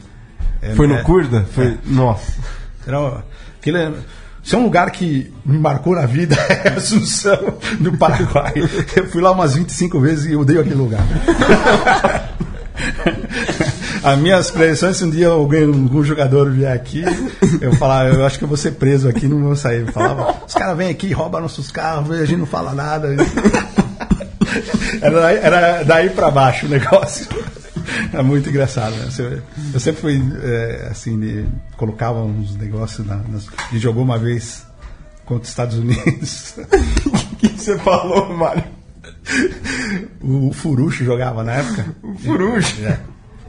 [0.61, 1.45] é- Foi no é- Curda?
[1.53, 1.77] Foi.
[1.85, 2.33] Nossa.
[2.87, 3.23] Era,
[3.59, 3.91] aquele, é-
[4.43, 6.35] se é um lugar que me marcou na vida
[6.65, 8.53] é Assunção, no Paraguai.
[8.95, 11.03] Eu fui lá umas 25 vezes e odeio aquele lugar.
[14.03, 17.03] As minhas pressões, se um dia alguém, algum jogador vier aqui,
[17.61, 19.81] eu falar, eu acho que eu vou ser preso aqui, não vou sair.
[19.81, 23.15] Eu falava, os caras vêm aqui, roubam nossos carros, a gente não fala nada.
[25.01, 27.27] Era daí, era daí pra baixo o negócio.
[28.13, 28.95] É muito engraçado.
[28.95, 29.41] Né?
[29.73, 31.45] Eu sempre fui é, assim, de,
[31.77, 34.65] colocava uns negócios na, nas, e jogou uma vez
[35.25, 36.55] contra os Estados Unidos.
[37.05, 38.63] O que você falou, Mário?
[40.21, 41.95] O Furucho jogava na época.
[42.03, 42.83] O Furucho?
[42.85, 42.99] É.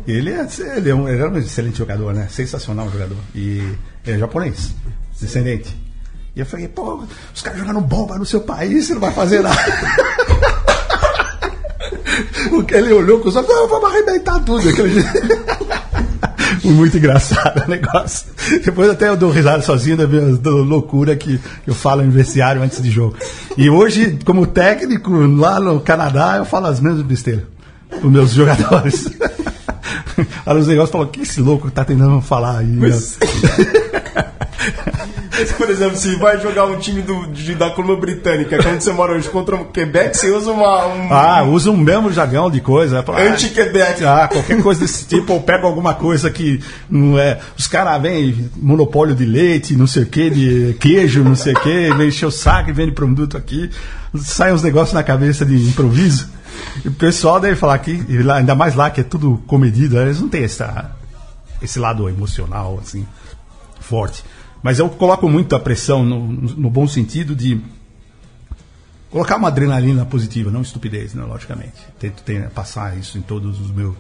[0.07, 2.29] Ele, é, ele, é um, ele era um excelente jogador, né?
[2.31, 3.17] Sensacional jogador.
[3.35, 3.59] E
[4.05, 4.75] ele é japonês,
[5.21, 5.77] descendente.
[6.35, 9.43] E eu falei, pô, os caras jogando bomba no seu país, você não vai fazer
[9.43, 9.57] nada.
[12.51, 14.69] Porque ele olhou com os olhos, não, vamos arrebentar tudo.
[14.69, 15.05] Aquele.
[16.65, 18.27] Muito engraçado o negócio.
[18.65, 22.81] Depois até eu dou risada sozinho da minha loucura que eu falo em vestiário antes
[22.81, 23.17] de jogo.
[23.57, 27.45] E hoje, como técnico, lá no Canadá, eu falo as mesmas besteiras
[28.01, 29.09] os meus jogadores.
[30.47, 32.67] Aí os negócios falam, o que esse louco tá tentando falar aí?
[32.67, 32.89] né?"
[35.35, 38.71] Mas, por exemplo, se vai jogar um time do, de- da Colômbia Britânica, que é
[38.71, 42.13] onde você mora hoje, contra o Quebec, você usa uma, um Ah, usa o mesmo
[42.13, 43.03] jargão de coisa.
[43.09, 44.05] Ah, anti-Quebec.
[44.05, 47.41] Ah, qualquer coisa desse tipo, ou pega alguma coisa que não é.
[47.59, 51.61] Os caras vêm monopólio de leite, não sei o que, de queijo, não sei o
[51.61, 53.69] que, vem encher o saco e vende produto aqui.
[54.17, 56.29] Sai uns negócios na cabeça de improviso.
[56.85, 60.21] E o pessoal deve falar que, lá- ainda mais lá que é tudo comedido, eles
[60.21, 60.95] não têm essa,
[61.61, 63.07] esse lado emocional, assim,
[63.81, 64.25] forte.
[64.63, 67.61] Mas eu coloco muito a pressão no, no bom sentido de
[69.11, 71.75] colocar uma adrenalina positiva, não estupidez, né, logicamente.
[71.99, 72.23] Tento
[72.55, 73.95] passar isso em todos os meus.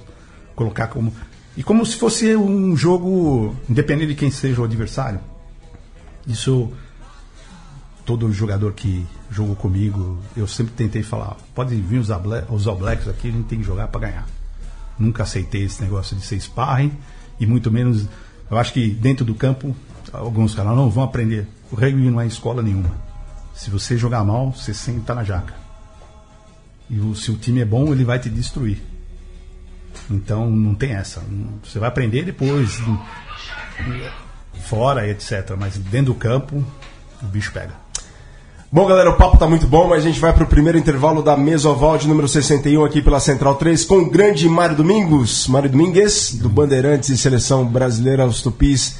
[0.54, 1.12] Colocar como.
[1.56, 5.20] E como se fosse um jogo, independente de quem seja o adversário.
[6.26, 6.70] Isso.
[8.04, 12.08] Todo jogador que jogou comigo, eu sempre tentei falar: pode vir os,
[12.50, 14.26] os All Blacks aqui, a gente tem que jogar para ganhar.
[14.98, 16.92] Nunca aceitei esse negócio de ser sparring,
[17.38, 18.06] e muito menos.
[18.50, 19.74] Eu acho que dentro do campo,
[20.12, 21.46] alguns caras não vão aprender.
[21.70, 22.90] O rugby não é escola nenhuma.
[23.54, 25.54] Se você jogar mal, você senta na jaca.
[26.90, 28.82] E se o time é bom, ele vai te destruir.
[30.10, 31.22] Então não tem essa.
[31.64, 32.78] Você vai aprender depois,
[34.62, 35.54] fora, etc.
[35.58, 36.64] Mas dentro do campo,
[37.22, 37.81] o bicho pega.
[38.74, 41.36] Bom, galera, o papo tá muito bom, mas a gente vai pro primeiro intervalo da
[41.36, 45.46] Mesoval de número 61 aqui pela Central 3 com o grande Mário Domingos.
[45.46, 48.98] Mário Domingues, do Bandeirantes e Seleção Brasileira aos Tupis.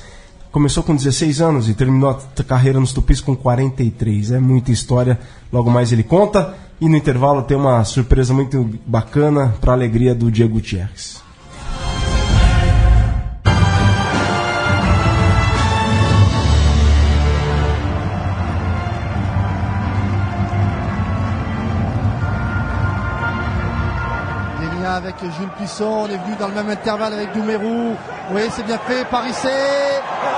[0.51, 4.33] Começou com 16 anos e terminou a carreira nos Tupis com 43.
[4.33, 5.19] É muita história,
[5.51, 6.55] logo mais ele conta.
[6.79, 11.22] E no intervalo tem uma surpresa muito bacana para alegria do Diego Gutierrez.
[25.31, 27.97] Jules Puissant, on est venu dans le même intervalle avec Doumerou.
[28.31, 29.53] Oui, c'est bien fait, Parissé.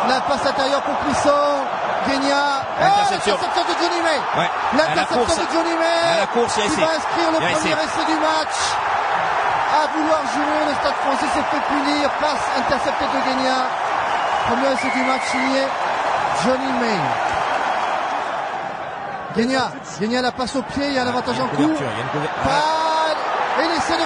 [0.09, 1.65] La passe intérieure pour Puissant.
[2.09, 2.61] Genia.
[2.81, 3.35] Interception.
[3.35, 4.21] Oh, l'interception de Johnny May.
[4.41, 4.51] Ouais.
[4.77, 6.05] L'interception de Johnny May.
[6.05, 8.05] À la course, qui va inscrire le premier essai.
[8.05, 8.57] du match.
[9.73, 12.11] À vouloir jouer, le Stade français s'est fait punir.
[12.21, 13.59] Passe interceptée de Genia.
[14.49, 15.63] Premier essai du match signé
[16.45, 17.01] Johnny May.
[19.37, 19.71] Genia.
[20.01, 21.71] Genia la passe au pied, il y a un avantage en cours.
[23.61, 24.05] Et l'essai de.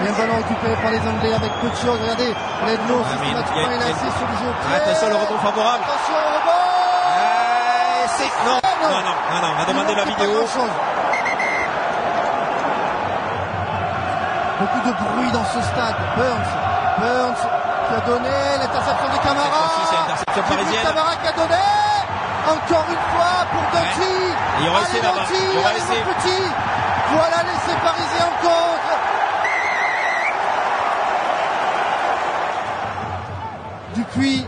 [0.00, 2.00] Il y a un ballon récupéré par les Anglais avec peu de choses.
[2.00, 4.74] Regardez, Ledlow Ah, systématiquement il y il a- essayé sur le jeu pied.
[4.80, 5.84] Attention, le rebond favorable.
[5.84, 6.64] Attention au rebond.
[7.10, 10.40] Euh, c'est- non, non, non, non, non, on a demandé la vidéo.
[14.60, 15.96] Beaucoup de bruit dans ce stade.
[16.16, 16.50] Burns,
[17.00, 17.42] Burns
[17.88, 19.62] qui a donné l'interception de Camara.
[19.68, 20.84] C'est l'interception Jeffrey parisienne.
[20.88, 21.64] Camara qui a donné.
[22.40, 24.16] Encore une fois pour Doty.
[24.60, 25.24] Il y aura Allez, là-bas.
[25.28, 26.44] Il y aura petit.
[27.12, 28.92] Voilà l'essai parisien en contre.
[33.94, 34.44] Dupuis,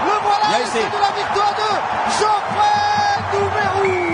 [0.04, 0.84] Le voilà, l'essai essai.
[0.84, 1.70] de la victoire de
[2.18, 4.04] Geoffrey Doumerou.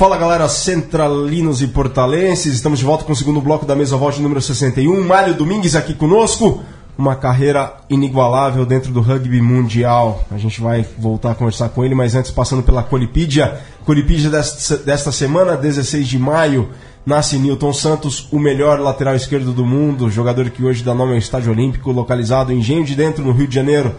[0.00, 4.22] Fala galera centralinos e portalenses, estamos de volta com o segundo bloco da mesa volte
[4.22, 5.04] número 61.
[5.04, 6.64] Mário Domingues aqui conosco,
[7.00, 10.24] uma carreira inigualável dentro do rugby mundial.
[10.30, 13.58] A gente vai voltar a conversar com ele, mas antes passando pela Colipídia.
[13.84, 16.68] Colipídia desta, desta semana, 16 de maio,
[17.04, 21.18] nasce Newton Santos, o melhor lateral esquerdo do mundo, jogador que hoje dá nome ao
[21.18, 23.94] Estádio Olímpico, localizado em Engenho de Dentro, no Rio de Janeiro.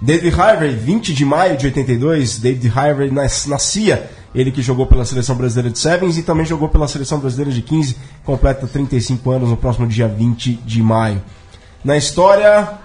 [0.00, 5.04] David Harvey, 20 de maio de 82, David Harvey nas- nascia, ele que jogou pela
[5.04, 9.50] seleção brasileira de Sevens e também jogou pela seleção brasileira de 15, completa 35 anos
[9.50, 11.20] no próximo dia 20 de maio.
[11.84, 12.76] Na história,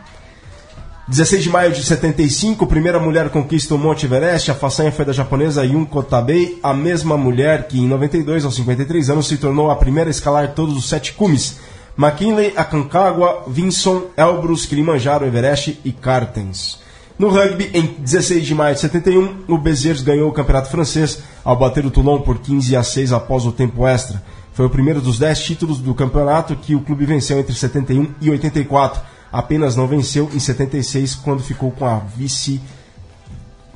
[1.07, 5.11] 16 de maio de 75, primeira mulher conquista o Monte Everest, a façanha foi da
[5.11, 9.75] japonesa Yunko Tabei, a mesma mulher que em 92, aos 53 anos, se tornou a
[9.75, 11.59] primeira a escalar todos os sete cumes.
[11.97, 16.82] McKinley, Aconcagua, Vinson, Elbrus, Kilimanjaro, Everest e Cartens.
[17.17, 21.55] No rugby, em 16 de maio de 71, o Béziers ganhou o campeonato francês ao
[21.55, 24.21] bater o Toulon por 15 a 6 após o tempo extra.
[24.53, 28.29] Foi o primeiro dos 10 títulos do campeonato que o clube venceu entre 71 e
[28.29, 29.01] 84.
[29.31, 32.61] Apenas não venceu em 76 quando ficou com a vice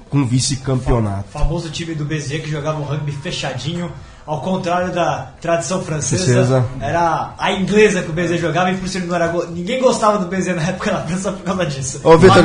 [0.10, 1.30] com vice-campeonato.
[1.30, 3.92] famoso time do Bezier que jogava um rugby fechadinho,
[4.28, 6.26] ao contrário da tradição francesa.
[6.26, 6.66] Francesa.
[6.82, 9.82] Era a inglesa que o Bezier jogava e por isso ele não era go- ninguém
[9.82, 12.02] gostava do Bezier na época na França por causa disso.
[12.04, 12.44] Ô, Vitor,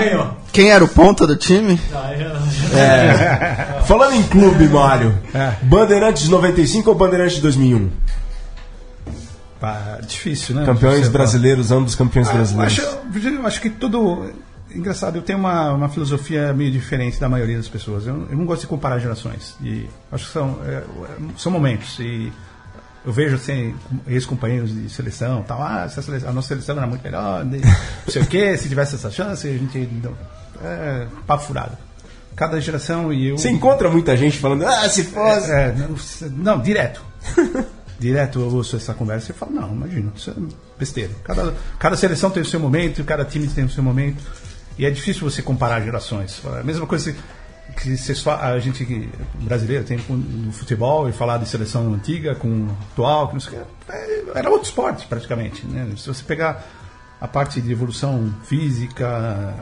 [0.52, 1.78] quem era o ponta do time?
[1.90, 5.18] Não, aí já- já- Falando em clube, Mário,
[5.62, 7.90] Bandeirantes de 95 ou Bandeirantes de 2001?
[9.60, 10.64] Pá, difícil, né?
[10.66, 11.10] Campeões fala.
[11.12, 12.78] brasileiros, ambos campeões Ah, brasileiros.
[12.78, 14.32] Eu acho, eu acho que tudo.
[14.76, 18.06] Engraçado, eu tenho uma, uma filosofia meio diferente da maioria das pessoas.
[18.06, 19.54] Eu, eu não gosto de comparar gerações.
[19.62, 20.82] E acho que são, é,
[21.36, 21.98] são momentos.
[22.00, 22.32] E
[23.04, 23.74] eu vejo assim,
[24.06, 25.62] ex-companheiros de seleção tal.
[25.62, 27.44] Ah, seleção- a nossa seleção era muito melhor.
[27.44, 27.74] de- Não
[28.08, 29.78] sei o quê, se tivesse essa chance, a gente.
[30.02, 30.16] não-
[30.64, 31.76] É, papo furado.
[32.36, 33.36] Cada geração e eu.
[33.38, 35.50] Você encontra muita gente falando, ah, se fosse.
[35.50, 37.02] É, não, se- não, direto.
[37.98, 40.34] direto eu ouço essa conversa e falo, não, imagina, isso é
[40.78, 41.10] besteira.
[41.24, 44.22] Cada, cada seleção tem o seu momento, cada time tem o seu momento.
[44.78, 46.40] E é difícil você comparar gerações.
[46.46, 47.14] A mesma coisa
[47.76, 47.96] que
[48.28, 53.40] a gente brasileiro tem no futebol e falar de seleção antiga com atual, que não
[53.40, 53.58] sei
[53.88, 55.66] é, era outro esporte praticamente.
[55.66, 55.92] Né?
[55.96, 56.66] Se você pegar
[57.20, 59.54] a parte de evolução física,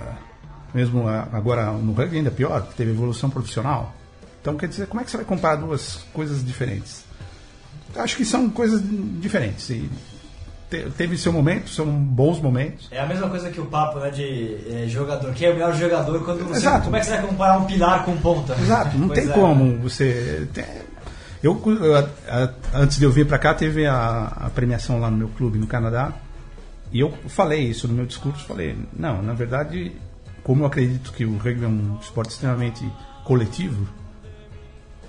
[0.72, 3.94] mesmo agora no rugby ainda pior, que teve evolução profissional.
[4.40, 7.04] Então, quer dizer, como é que você vai comparar duas coisas diferentes?
[7.94, 8.80] Acho que são coisas
[9.20, 9.68] diferentes.
[9.68, 9.90] E
[10.96, 12.88] teve seu momento, são bons momentos.
[12.90, 15.32] É a mesma coisa que o papo né, de é, jogador.
[15.34, 16.58] Quem é o melhor jogador quando você.
[16.58, 16.84] Exato.
[16.84, 18.54] Como é que você vai comparar um pilar com ponta?
[18.54, 19.32] Exato, não tem é.
[19.32, 20.48] como você.
[20.52, 20.64] tem-
[21.42, 21.60] Eu,
[22.74, 25.66] antes de eu vir para cá, teve a, a premiação lá no meu clube no
[25.66, 26.12] Canadá.
[26.92, 28.44] E eu falei isso no meu discurso.
[28.44, 29.92] Falei, não, na verdade,
[30.42, 32.84] como eu acredito que o rugby é um esporte extremamente
[33.24, 33.86] coletivo,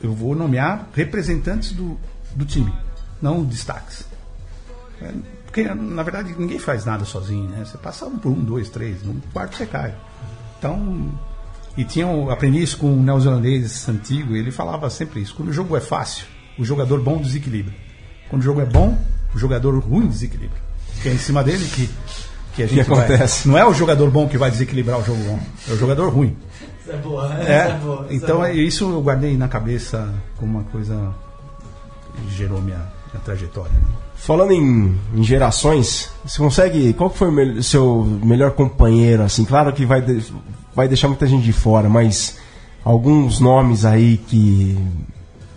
[0.01, 1.97] eu vou nomear representantes do,
[2.35, 2.71] do time,
[3.21, 4.05] não destaques.
[5.01, 5.11] É,
[5.51, 7.65] Porque, na verdade, ninguém faz nada sozinho, né?
[7.65, 9.93] Você passa um por um, dois, três, no quarto você cai.
[10.57, 11.09] Então,
[11.75, 15.35] e tinha, um- aprendi isso com um neozelandês antigo, ele falava sempre isso.
[15.35, 16.25] Quando o jogo é fácil,
[16.57, 17.73] o jogador bom desequilibra.
[18.29, 18.97] Quando o jogo é bom,
[19.35, 20.57] o jogador ruim desequilibra.
[21.01, 21.89] Que é em cima dele que,
[22.55, 23.47] que a gente vai- acontece.
[23.49, 26.37] Não é o jogador bom que vai desequilibrar o jogo bom, é o jogador ruim.
[26.81, 27.45] Isso é boa, né?
[27.45, 28.49] É, Isso é boa, isso então é boa.
[28.49, 31.13] é isso eu guardei na cabeça como uma coisa
[32.15, 32.81] que gerou minha,
[33.13, 33.71] minha trajetória.
[33.71, 33.81] né?
[34.15, 36.93] Falando em, em gerações, você consegue.
[36.93, 39.23] Qual foi o mel- seu melhor companheiro?
[39.23, 40.31] Assim, claro que vai, de-
[40.75, 42.37] vai deixar muita gente de fora, mas
[42.85, 44.77] alguns nomes aí que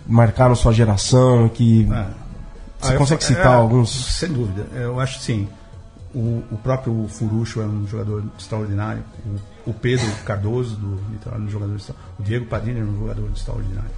[0.07, 2.07] marcaram sua geração, que É.
[2.79, 3.89] você Ah, consegue citar é, alguns?
[4.17, 4.67] Sem dúvida.
[4.73, 5.47] Eu acho sim.
[6.13, 9.03] O, o próprio Furucho é um jogador extraordinário.
[9.65, 11.77] O, o Pedro Cardoso, do Litoral, é um jogador
[12.17, 13.91] O Diego Padilha é um jogador extraordinário.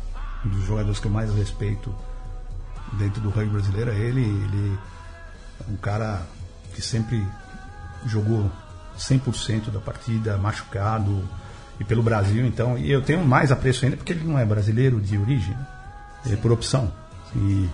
[0.45, 1.93] Um dos jogadores que eu mais respeito
[2.93, 4.21] dentro do rugby brasileiro é ele.
[4.21, 4.77] Ele
[5.67, 6.21] é um cara
[6.73, 7.25] que sempre
[8.05, 8.51] jogou
[8.97, 11.27] 100% da partida, machucado,
[11.79, 12.77] e pelo Brasil, então.
[12.77, 15.55] E eu tenho mais apreço ainda porque ele não é brasileiro de origem,
[16.25, 16.91] ele é por opção.
[17.35, 17.69] E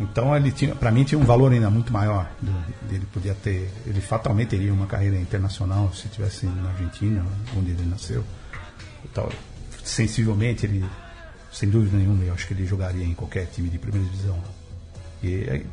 [0.00, 3.70] então ele tinha, para mim tinha um valor ainda muito maior do- dele podia ter,
[3.86, 7.24] ele fatalmente teria uma carreira internacional se tivesse na Argentina,
[7.56, 8.24] onde ele nasceu.
[9.04, 9.30] E tal.
[9.84, 10.84] Sensivelmente ele,
[11.52, 14.38] sem dúvida nenhuma, eu acho que ele jogaria em qualquer time de primeira divisão.
[15.22, 15.66] E aí,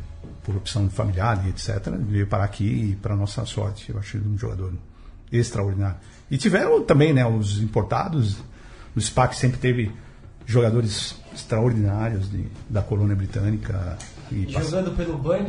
[0.43, 4.17] por opção familiar e etc, ele veio parar aqui e para nossa sorte, eu acho
[4.17, 4.73] ele um jogador
[5.31, 5.97] extraordinário.
[6.29, 8.37] E tiveram também, né, os importados,
[8.95, 9.91] o SPAC sempre teve
[10.45, 13.97] jogadores extraordinários de, da colônia britânica
[14.31, 15.45] e Jogando pelo Band,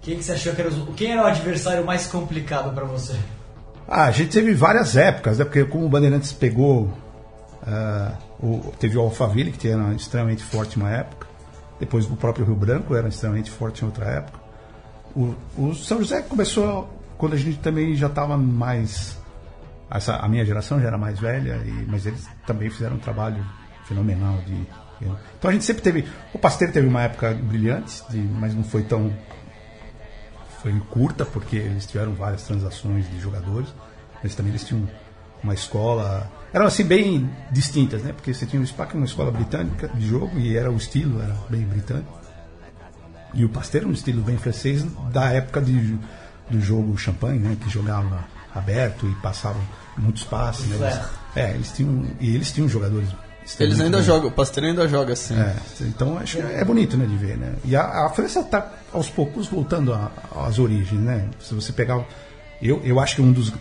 [0.00, 3.16] quem que você achou que era os- quem era o adversário mais complicado pra você?
[3.86, 5.44] Ah, a gente teve várias épocas, né?
[5.44, 6.92] Porque como o Bandeirantes pegou.
[7.66, 11.26] Ah, o- teve o Alphaville, que era extremamente forte uma época.
[11.80, 14.38] Depois o próprio Rio Branco era extremamente forte em outra época.
[15.14, 19.16] O, o São José começou quando a gente também já estava mais.
[19.90, 23.44] Essa, a minha geração já era mais velha, e, mas eles também fizeram um trabalho
[23.86, 24.66] fenomenal de.
[25.38, 26.04] Então a gente sempre teve.
[26.34, 29.12] O Pasteiro teve uma época brilhante, de, mas não foi tão
[30.60, 33.72] foi curta porque eles tiveram várias transações de jogadores,
[34.22, 34.88] mas também eles tinham
[35.42, 38.12] uma escola, eram assim bem distintas, né?
[38.12, 41.34] Porque você tinha o SPAC, uma escola britânica de jogo e era o estilo era
[41.48, 42.18] bem britânico.
[43.34, 45.98] E o Pasteiro um estilo bem francês da época de,
[46.50, 47.56] do jogo champanhe, né?
[47.60, 48.24] Que jogava
[48.54, 49.58] aberto e passava
[49.96, 50.76] muitos passes, né?
[50.76, 51.00] Eles,
[51.36, 53.10] é, eles tinham e eles tinham jogadores
[53.60, 54.06] Eles ainda bons.
[54.06, 55.38] jogam, o Pasteiro ainda joga assim.
[55.38, 57.54] É, então acho que é bonito né, de ver, né?
[57.64, 59.92] E a, a França está aos poucos voltando
[60.34, 61.28] às origens, né?
[61.40, 62.04] Se você pegar.
[62.60, 63.52] Eu, eu acho que um dos.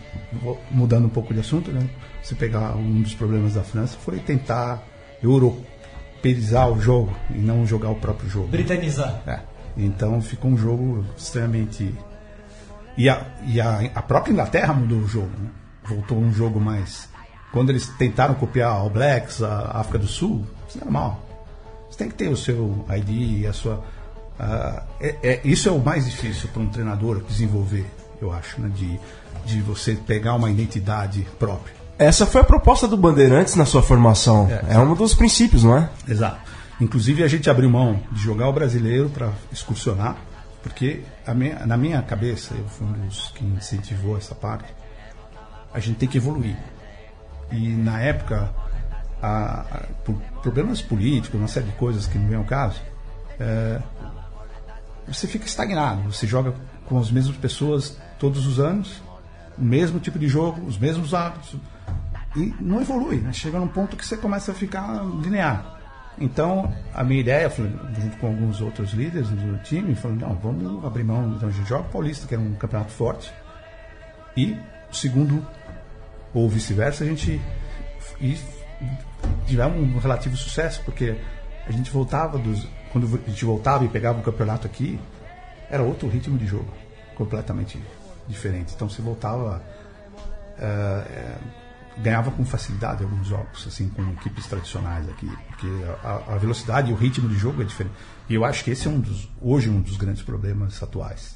[0.71, 1.87] Mudando um pouco de assunto, né?
[2.23, 4.83] Se pegar um dos problemas da França foi tentar
[5.23, 8.47] europeizar o jogo e não jogar o próprio jogo.
[8.47, 9.21] Britanizar.
[9.25, 9.39] É.
[9.77, 11.93] Então ficou um jogo extremamente.
[12.97, 15.49] E a, e a, a própria Inglaterra mudou o jogo, né?
[15.87, 17.07] Voltou um jogo mais.
[17.51, 21.23] Quando eles tentaram copiar All Blacks, a África do Sul, isso é normal.
[21.89, 23.83] Você tem que ter o seu ID a sua.
[24.39, 27.85] ah, é, é- isso é o mais difícil para um treinador desenvolver,
[28.21, 28.69] eu acho, né?
[28.73, 28.99] De,
[29.45, 31.75] de você pegar uma identidade própria.
[31.99, 34.47] Essa foi a proposta do Bandeirantes na sua formação.
[34.49, 34.75] É.
[34.75, 35.89] É, um dos princípios, não é?
[36.07, 36.39] Exato.
[36.79, 40.15] Inclusive a gente abriu mão de jogar o brasileiro para excursionar,
[40.61, 41.01] porque
[41.35, 44.71] minha- na minha cabeça, eu fui um dos que incentivou essa parte,
[45.73, 46.55] a gente tem que evoluir.
[47.51, 48.51] E na época,
[49.21, 52.79] a- a- por problemas políticos, uma série de coisas que não vem ao caso,
[53.39, 53.81] é,
[55.07, 56.03] você fica estagnado.
[56.11, 56.53] Você joga
[56.85, 59.01] com as mesmas pessoas todos os anos,
[59.57, 61.55] o mesmo tipo de jogo, os mesmos hábitos,
[62.35, 63.17] e não evolui.
[63.17, 63.33] Né?
[63.33, 65.77] Chega num ponto que você começa a ficar linear.
[66.19, 71.03] Então, a minha ideia, junto com alguns outros líderes do time, falou: não, vamos abrir
[71.03, 71.33] mão.
[71.35, 73.31] Então, a gente joga o Paulista, que era um campeonato forte,
[74.35, 74.57] e
[74.91, 75.45] segundo,
[76.33, 77.39] ou vice-versa, a gente
[78.19, 78.37] e
[79.59, 81.15] um relativo sucesso, porque
[81.65, 82.67] a gente voltava dos.
[82.91, 84.99] Quando a gente voltava e pegava o campeonato aqui,
[85.69, 86.71] era outro ritmo de jogo,
[87.15, 87.79] completamente
[88.27, 88.73] diferente.
[88.75, 89.61] Então você voltava.
[90.59, 91.37] eh,
[91.99, 95.29] ganhava com facilidade alguns jogos, assim, com equipes tradicionais aqui.
[95.47, 95.67] Porque
[96.03, 97.95] a, a velocidade e o ritmo de jogo é diferente.
[98.29, 101.35] E eu acho que esse é um dos, hoje um dos grandes problemas atuais.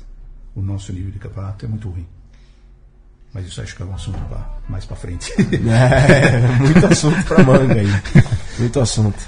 [0.55, 2.07] O nosso nível de campeonato é muito ruim.
[3.33, 5.33] Mas isso acho que é um assunto pra, mais para frente.
[5.41, 7.87] É, muito assunto pra manga aí.
[8.59, 9.25] Muito assunto.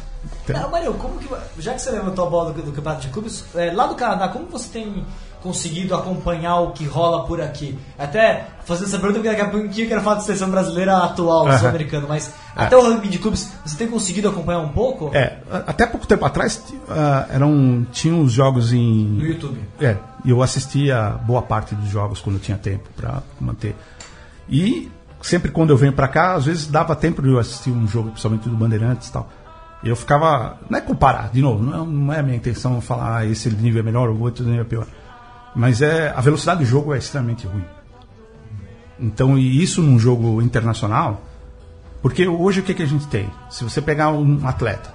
[0.53, 3.45] Ah, Mário, como que, já que você levantou a bola do, do Campeonato de Clubes,
[3.55, 5.05] é, lá do Canadá, como você tem
[5.43, 7.77] conseguido acompanhar o que rola por aqui?
[7.99, 11.45] Até fazendo essa pergunta, porque daqui a pouquinho eu quero falar de seleção brasileira atual,
[11.45, 11.57] Aham.
[11.59, 15.11] sul-americano, mas até o rugby de clubes, você tem conseguido acompanhar um pouco?
[15.13, 19.19] É, até pouco tempo atrás ah, eram, tinham os jogos No em.
[19.19, 19.59] YouTube.
[19.81, 23.75] É, e eu assistia boa parte dos jogos quando eu tinha tempo para manter.
[24.49, 24.89] E
[25.21, 28.09] sempre quando eu venho para cá, às vezes dava tempo de eu assistir um jogo,
[28.09, 29.29] principalmente do Bandeirantes e tal.
[29.83, 30.57] Eu ficava.
[30.69, 33.49] Não é comparar, de novo, não é, não é a minha intenção falar ah, esse
[33.49, 34.87] nível é melhor, o outro nível é pior.
[35.55, 37.65] Mas é, a velocidade do jogo é extremamente ruim.
[38.99, 41.21] Então, e isso num jogo internacional,
[42.01, 43.29] porque hoje o que, que a gente tem?
[43.49, 44.93] Se você pegar um atleta,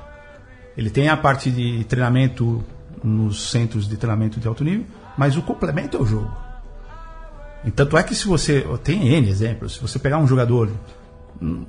[0.77, 2.65] ele tem a parte de treinamento
[3.03, 4.87] nos centros de treinamento de alto nível,
[5.17, 6.31] mas o complemento é o jogo.
[7.65, 8.65] E tanto é que se você.
[8.85, 9.75] Tem N exemplos.
[9.75, 10.71] Se você pegar um jogador
[11.43, 11.65] hum,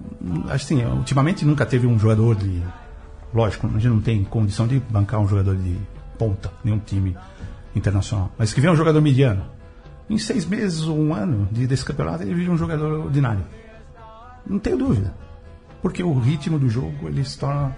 [0.50, 2.62] assim, ultimamente nunca teve um jogador de.
[3.34, 5.78] Lógico, a gente não tem condição de bancar um jogador de
[6.18, 7.16] ponta, nenhum time
[7.76, 8.32] internacional.
[8.38, 9.46] Mas que vem um jogador mediano.
[10.10, 13.46] Em seis meses ou um ano de, desse campeonato, ele vira um jogador ordinário.
[14.46, 15.14] Não tenho dúvida.
[15.82, 17.78] Porque o ritmo do jogo ele se torna.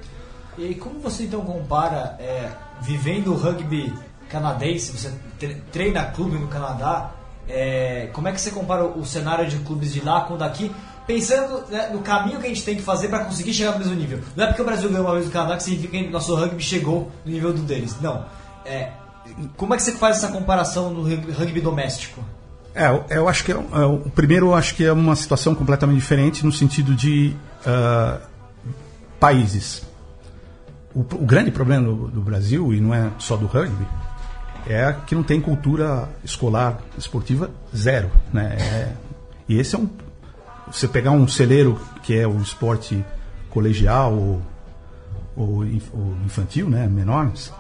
[0.58, 2.50] E aí, como você então compara, é,
[2.82, 3.94] vivendo o rugby
[4.30, 7.12] canadense, você tre- treina clube no Canadá,
[7.50, 10.38] é, como é que você compara o, o cenário de clubes de lá com o
[10.38, 10.72] daqui,
[11.06, 13.96] pensando né, no caminho que a gente tem que fazer para conseguir chegar no mesmo
[13.96, 14.20] nível?
[14.36, 16.64] Não é porque o Brasil ganhou uma vez no Canadá que significa que nosso rugby
[16.64, 18.00] chegou no nível do deles.
[18.02, 18.26] Não.
[18.66, 18.92] É,
[19.58, 22.24] como é que você faz essa comparação no rugby, doméstico?
[22.74, 25.54] É, eu- acho que é, um- é, o primeiro eu acho que é uma situação
[25.54, 28.20] completamente diferente no sentido de ah,
[29.20, 29.84] países.
[30.94, 33.86] O, o grande problema do, do Brasil, e não é só do rugby,
[34.68, 38.10] é que não tem cultura escolar esportiva zero.
[38.32, 38.56] Né?
[38.60, 38.94] É-
[39.50, 39.90] e esse é um.
[40.72, 43.04] Você pegar um celeiro que é o esporte
[43.50, 44.42] colegial ou,
[45.36, 45.48] ou
[45.94, 47.52] ou infantil, né, menores,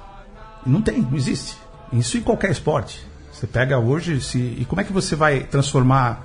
[0.66, 1.57] não tem, não existe.
[1.93, 3.05] Isso em qualquer esporte.
[3.32, 6.24] Você pega hoje, se, e como é que você vai transformar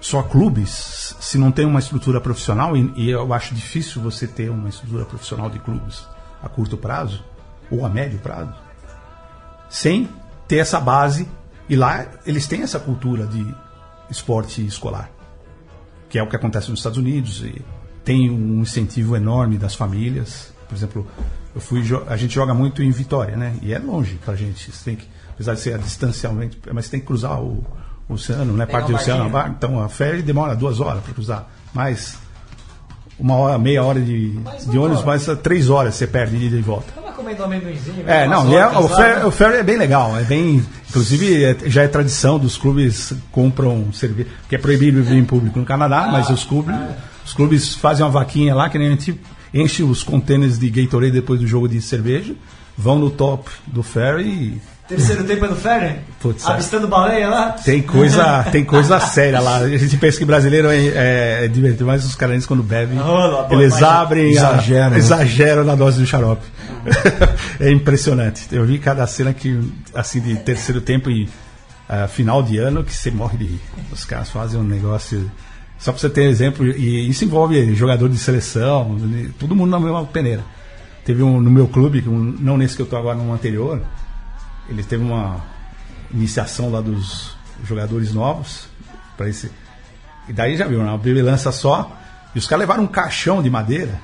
[0.00, 2.76] só clubes se não tem uma estrutura profissional?
[2.76, 6.04] E, e eu acho difícil você ter uma estrutura profissional de clubes
[6.42, 7.22] a curto prazo
[7.70, 8.54] ou a médio prazo,
[9.68, 10.08] sem
[10.48, 11.28] ter essa base.
[11.68, 13.54] E lá eles têm essa cultura de
[14.10, 15.08] esporte escolar,
[16.08, 17.42] que é o que acontece nos Estados Unidos.
[17.42, 17.64] E
[18.04, 20.52] tem um incentivo enorme das famílias.
[20.68, 21.06] Por exemplo,
[21.54, 23.54] eu fui a gente joga muito em Vitória, né?
[23.62, 24.70] E é longe pra gente.
[24.70, 27.64] Você tem que, apesar de ser a distancialmente, mas você tem que cruzar o,
[28.08, 28.66] o oceano, né?
[28.66, 29.28] Parte do oceano.
[29.30, 31.48] vai- Então a férias demora duas horas para cruzar.
[31.74, 32.16] Mas
[33.18, 34.30] uma hora, meia hora de,
[34.70, 36.90] de ônibus, mas três horas você perde de ida e volta.
[36.92, 38.04] Tava comendo um amendoinzinho.
[38.08, 39.24] É, umas não, é- o, ferry, né?
[39.26, 40.64] o ferry é bem legal, é bem.
[40.88, 45.58] Inclusive, é- já é tradição dos clubes compram cerveja, que é proibido beber em público
[45.58, 46.74] no Canadá, mas os clubes,
[47.26, 49.20] os clubes fazem uma vaquinha lá, que nem a gente
[49.52, 52.34] enche os contêineres de Gatorade depois do jogo de cerveja,
[52.76, 56.00] vão no top do ferry e Terceiro tempo é no ferry?
[56.20, 56.50] Putz, é.
[56.50, 57.50] Avistando baleia lá?
[57.52, 59.58] tem coisa, tem coisa séria lá.
[59.58, 63.54] A gente pensa que brasileiro é, é, é divertido, mas os canadenses quando bebem, pô,
[63.54, 63.88] eles imagina.
[64.00, 64.98] abrem, a- Exageram, né?
[64.98, 66.42] exageram na dose do xarope.
[67.60, 68.48] é impressionante.
[68.50, 69.60] Eu vi cada cena que,
[69.94, 71.28] assim, de terceiro tempo e
[71.88, 73.60] ah, final de ano que você morre de rir.
[73.92, 75.30] Os caras fazem um negócio.
[75.80, 78.98] Só pra você ter exemplo, e isso envolve jogador de seleção,
[79.38, 80.44] todo mundo na mesma peneira.
[81.04, 83.80] Teve um no meu clube, um- não nesse que eu tô agora, no anterior,
[84.68, 85.40] ele teve uma
[86.12, 88.68] iniciação lá dos jogadores novos
[89.16, 89.50] para esse
[90.28, 90.90] e daí já viu, né?
[90.90, 91.96] uma primeira lança só
[92.34, 94.00] e os caras levaram um caixão de madeira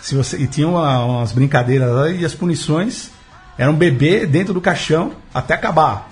[0.00, 3.10] se você e tinha uma- umas brincadeiras lá e as punições
[3.58, 6.10] eram bebê dentro do caixão até acabar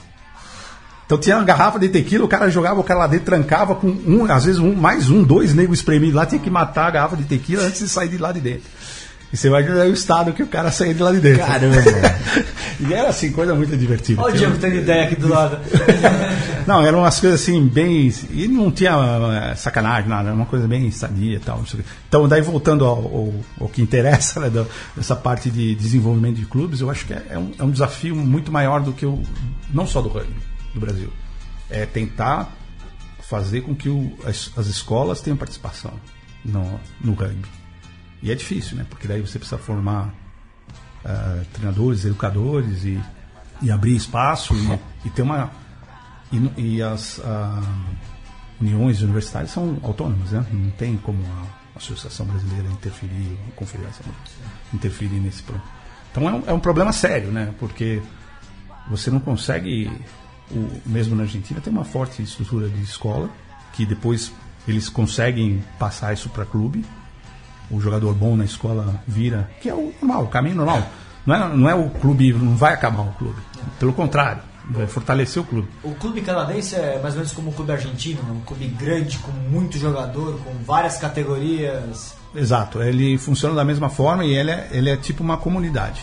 [1.07, 3.89] então tinha uma garrafa de tequila, o cara jogava o cara lá dentro, trancava com
[3.89, 7.17] um, às vezes um, mais um, dois negros espremidos lá, tinha que matar a garrafa
[7.17, 8.71] de tequila antes de sair de lá de dentro.
[9.35, 11.45] E você vai ver o estado que o cara saía de lá de dentro.
[11.45, 11.77] Caramba!
[12.79, 14.23] e era assim, coisa muito divertida.
[14.23, 15.59] Olha o Diego tendo ideia aqui do lado.
[16.69, 18.15] Não, eram umas coisas assim, bem.
[18.31, 21.65] E não tinha eh, sacanagem, nada, era uma coisa bem sadia e tal.
[22.09, 24.65] Então, daí voltando ao, ao, ao que interessa, né, da-
[24.97, 28.15] dessa parte de desenvolvimento de clubes, eu acho que é, é um, é um desafio
[28.15, 29.21] muito maior do que o.
[29.75, 31.11] não só do rugby do Brasil.
[31.71, 32.51] É tentar
[33.23, 35.95] fazer com que o- as, as escolas tenham participação
[36.45, 37.49] no, no rugby.
[38.23, 38.87] E é difícil, né?
[38.89, 40.13] Porque daí você precisa formar
[41.05, 43.01] ah, treinadores, educadores e,
[43.63, 45.51] e abrir espaço e, e ter uma.
[46.33, 47.63] E, e as ah,
[48.61, 50.45] uniões universitárias são autônomas, né?
[50.53, 51.23] Não tem como
[51.75, 54.07] a Associação Brasileira interferir, a Confederação
[54.73, 55.69] interferir nesse problema.
[56.11, 57.55] Então é um, é um problema sério, né?
[57.59, 58.01] Porque
[58.89, 59.91] você não consegue,
[60.51, 63.29] o, mesmo na Argentina, tem uma forte estrutura de escola,
[63.73, 64.33] que depois
[64.67, 66.85] eles conseguem passar isso para clube.
[67.71, 70.87] O jogador bom na escola vira, que é o normal, o caminho normal.
[71.27, 73.41] Não é, não é o clube, não vai acabar o clube.
[73.79, 75.69] Pelo contrário, vai fortalecer o clube.
[75.83, 78.33] O clube canadense é mais ou menos como o clube argentino, né?
[78.33, 82.15] um clube grande, com muito jogador, com várias categorias.
[82.35, 86.03] Exato, ele funciona da mesma forma e ele é, ele é tipo uma comunidade.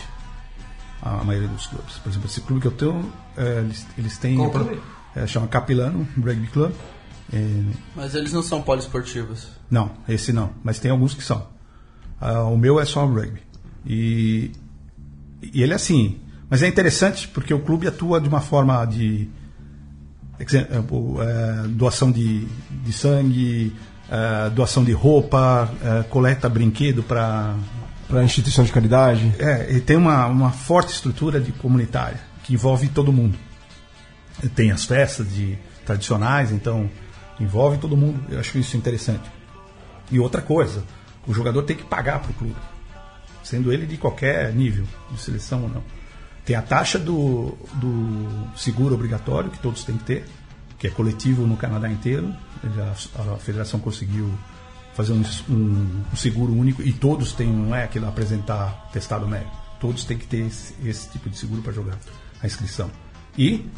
[1.02, 1.98] A maioria dos clubes.
[1.98, 4.36] Por exemplo, esse clube que eu tenho, é, eles, eles têm.
[4.36, 4.80] Qual clube?
[5.14, 6.72] É, chama Capilano Rugby Club.
[7.32, 7.62] É,
[7.96, 9.48] Mas eles não são poliesportivos.
[9.70, 11.46] não, esse não, mas tem alguns que são.
[12.20, 13.42] Ah, o meu é só rugby.
[13.84, 14.52] E,
[15.42, 16.20] e ele é assim.
[16.48, 19.28] Mas é interessante porque o clube atua de uma forma de
[20.44, 23.74] dizer, é, é, doação de, de sangue,
[24.10, 27.54] é, doação de roupa, é, coleta brinquedo para.
[28.12, 29.34] Pra instituição de caridade.
[29.38, 33.38] É, ele tem uma, uma forte estrutura de comunitária que envolve todo mundo.
[34.54, 36.90] Tem as festas de, tradicionais, então
[37.40, 38.22] envolve todo mundo.
[38.28, 39.30] Eu acho isso interessante.
[40.10, 40.84] E outra coisa,
[41.26, 42.56] o jogador tem que pagar para o clube,
[43.42, 45.82] sendo ele de qualquer nível, de seleção ou não.
[46.44, 50.24] Tem a taxa do, do seguro obrigatório, que todos têm que ter,
[50.78, 52.30] que é coletivo no Canadá inteiro.
[53.16, 54.30] A, a federação conseguiu
[54.94, 59.56] fazer um, um, um, seguro único e todos têm, não é aquilo apresentar testado médico.
[59.80, 61.98] Todos têm que ter esse, esse tipo de seguro para jogar
[62.42, 62.90] a inscrição.
[63.36, 63.68] E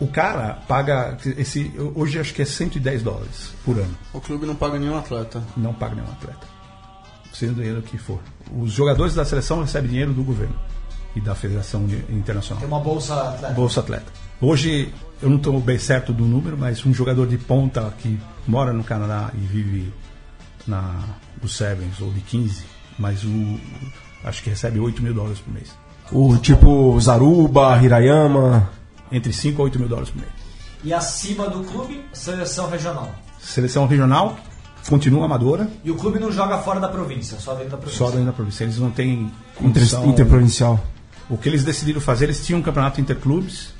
[0.00, 3.94] o cara paga esse hoje acho que é 110 dólares por ano.
[4.12, 5.42] O clube não paga nenhum atleta.
[5.56, 6.46] Não paga nenhum atleta.
[7.32, 8.20] Sendo ele o que for.
[8.56, 10.54] Os jogadores da seleção recebem dinheiro do governo
[11.16, 12.60] e da Federação Internacional.
[12.60, 13.54] Tem uma bolsa atleta.
[13.54, 14.12] Bolsa atleta.
[14.40, 14.92] Hoje
[15.22, 18.84] eu não estou bem certo do número, mas um jogador de ponta que mora no
[18.84, 19.92] Canadá e vive
[20.66, 21.00] na
[21.40, 22.64] do Sevens ou de 15,
[22.98, 23.60] mas o
[24.24, 25.74] acho que recebe 8 mil dólares por mês.
[26.12, 28.70] O tipo Zaruba, Hirayama.
[29.12, 30.32] Entre 5 a 8 mil dólares por mês.
[30.82, 33.14] E acima do clube, seleção regional.
[33.38, 34.36] Seleção regional
[34.88, 35.68] continua amadora.
[35.82, 37.98] E o clube não joga fora da província, só dentro da província.
[37.98, 38.64] Só dentro da província.
[38.64, 40.06] Eles não têm condição...
[40.06, 40.84] interprovincial.
[41.28, 43.72] O que eles decidiram fazer, eles tinham um campeonato interclubes,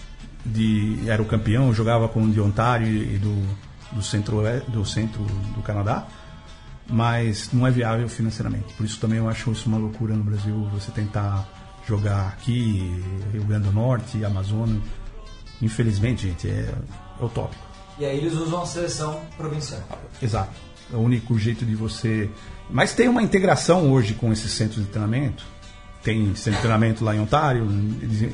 [0.44, 3.34] de, era o campeão, jogava com o de Ontário e do,
[3.92, 5.22] do, centro, do centro
[5.54, 6.06] do Canadá,
[6.88, 8.72] mas não é viável financeiramente.
[8.74, 11.48] Por isso também eu acho isso uma loucura no Brasil, você tentar
[11.86, 14.82] jogar aqui, Rio Grande do Norte, Amazonas.
[15.62, 16.72] Infelizmente, gente, é,
[17.20, 17.62] é utópico.
[17.98, 19.80] E aí eles usam a seleção provincial.
[20.20, 20.52] Exato.
[20.92, 22.28] É o único jeito de você.
[22.68, 25.44] Mas tem uma integração hoje com esses centros de treinamento.
[26.02, 27.66] Tem centro de treinamento lá em Ontário,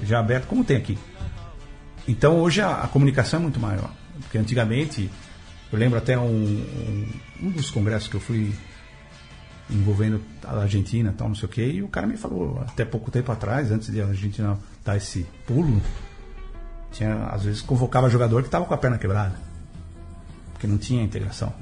[0.04, 0.98] já aberto, como tem aqui.
[2.08, 3.90] Então hoje a, a comunicação é muito maior.
[4.20, 5.10] Porque antigamente,
[5.72, 7.06] eu lembro até um, um,
[7.42, 8.52] um dos congressos que eu fui
[9.70, 13.10] envolvendo a Argentina tal, não sei o que, e o cara me falou, até pouco
[13.10, 15.80] tempo atrás, antes de a Argentina dar esse pulo,
[16.90, 19.34] tinha, às vezes convocava jogador que estava com a perna quebrada.
[20.52, 21.52] Porque não tinha integração.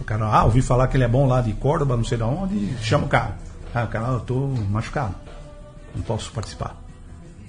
[0.00, 2.24] O cara, ah, ouvi falar que ele é bom lá de Córdoba, não sei de
[2.24, 3.36] onde, chama o cara.
[3.74, 5.14] Ah, o cara, ah, eu tô machucado.
[5.94, 6.76] Não posso participar.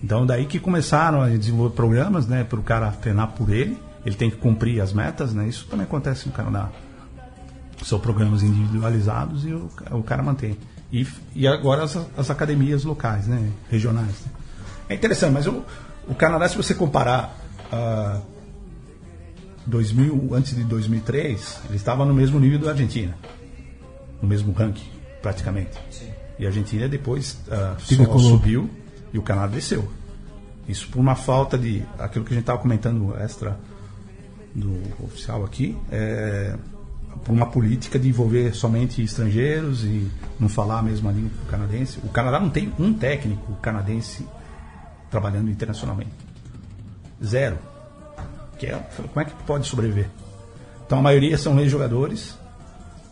[0.02, 3.78] Então daí que começaram a desenvolver programas, né, para o cara treinar por ele.
[4.06, 5.48] Ele tem que cumprir as metas, né?
[5.48, 6.70] Isso também acontece no Canadá.
[7.84, 10.58] São programas individualizados e o, o cara mantém.
[10.92, 11.06] E,
[11.36, 13.52] e agora as, as academias locais, né?
[13.70, 14.08] Regionais.
[14.08, 14.32] Né?
[14.90, 15.64] É interessante, mas o,
[16.08, 17.38] o Canadá, se você comparar
[17.72, 18.22] uh,
[19.66, 23.16] 2000, antes de 2003, ele estava no mesmo nível da Argentina.
[24.22, 24.90] No mesmo ranking,
[25.22, 25.78] praticamente.
[25.92, 26.10] Sim.
[26.40, 28.70] E a Argentina depois uh, só subiu
[29.14, 29.88] e o Canadá desceu.
[30.68, 31.84] Isso por uma falta de.
[31.98, 33.58] aquilo que a gente estava comentando extra
[34.54, 36.56] do oficial aqui, é,
[37.24, 40.10] por uma política de envolver somente estrangeiros e
[40.40, 42.00] não falar a mesma língua canadense.
[42.04, 44.26] O Canadá não tem um técnico canadense
[45.10, 46.12] trabalhando internacionalmente.
[47.24, 47.58] Zero.
[48.58, 50.10] Que é, como é que pode sobreviver?
[50.86, 52.38] Então a maioria são ex-jogadores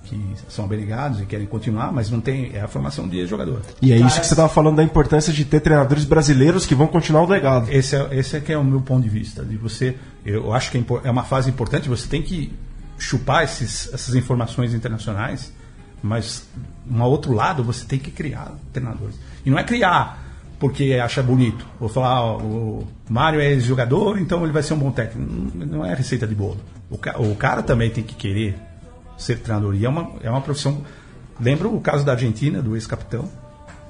[0.05, 3.61] que são obrigados e querem continuar, mas não tem é a formação de ex-jogador.
[3.81, 6.87] E é isso que você estava falando da importância de ter treinadores brasileiros que vão
[6.87, 7.71] continuar o legado.
[7.71, 9.43] Esse é, esse é que é o meu ponto de vista.
[9.43, 11.89] De você, eu acho que é, é uma fase importante.
[11.89, 12.53] Você tem que
[12.97, 15.51] chupar esses, essas informações internacionais,
[16.01, 16.47] mas
[16.89, 19.15] um outro lado você tem que criar treinadores.
[19.45, 20.23] E não é criar
[20.59, 21.65] porque acha bonito.
[21.79, 25.29] Vou falar, ó, o Mário é jogador, então ele vai ser um bom técnico.
[25.55, 26.59] Não é receita de bolo.
[26.89, 28.57] O, ca o cara também tem que querer
[29.17, 29.75] ser treinador.
[29.75, 30.81] E é uma, é uma profissão.
[31.39, 33.29] Lembro o caso da Argentina, do ex-capitão,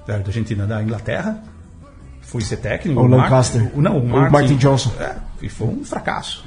[0.07, 1.43] da Argentina, da Inglaterra.
[2.21, 2.99] Foi ser técnico.
[2.99, 3.61] O, o Lancaster.
[3.61, 4.91] Mark, o, não, o, Martin, Martin Johnson.
[4.99, 6.43] É, e foi um fracasso.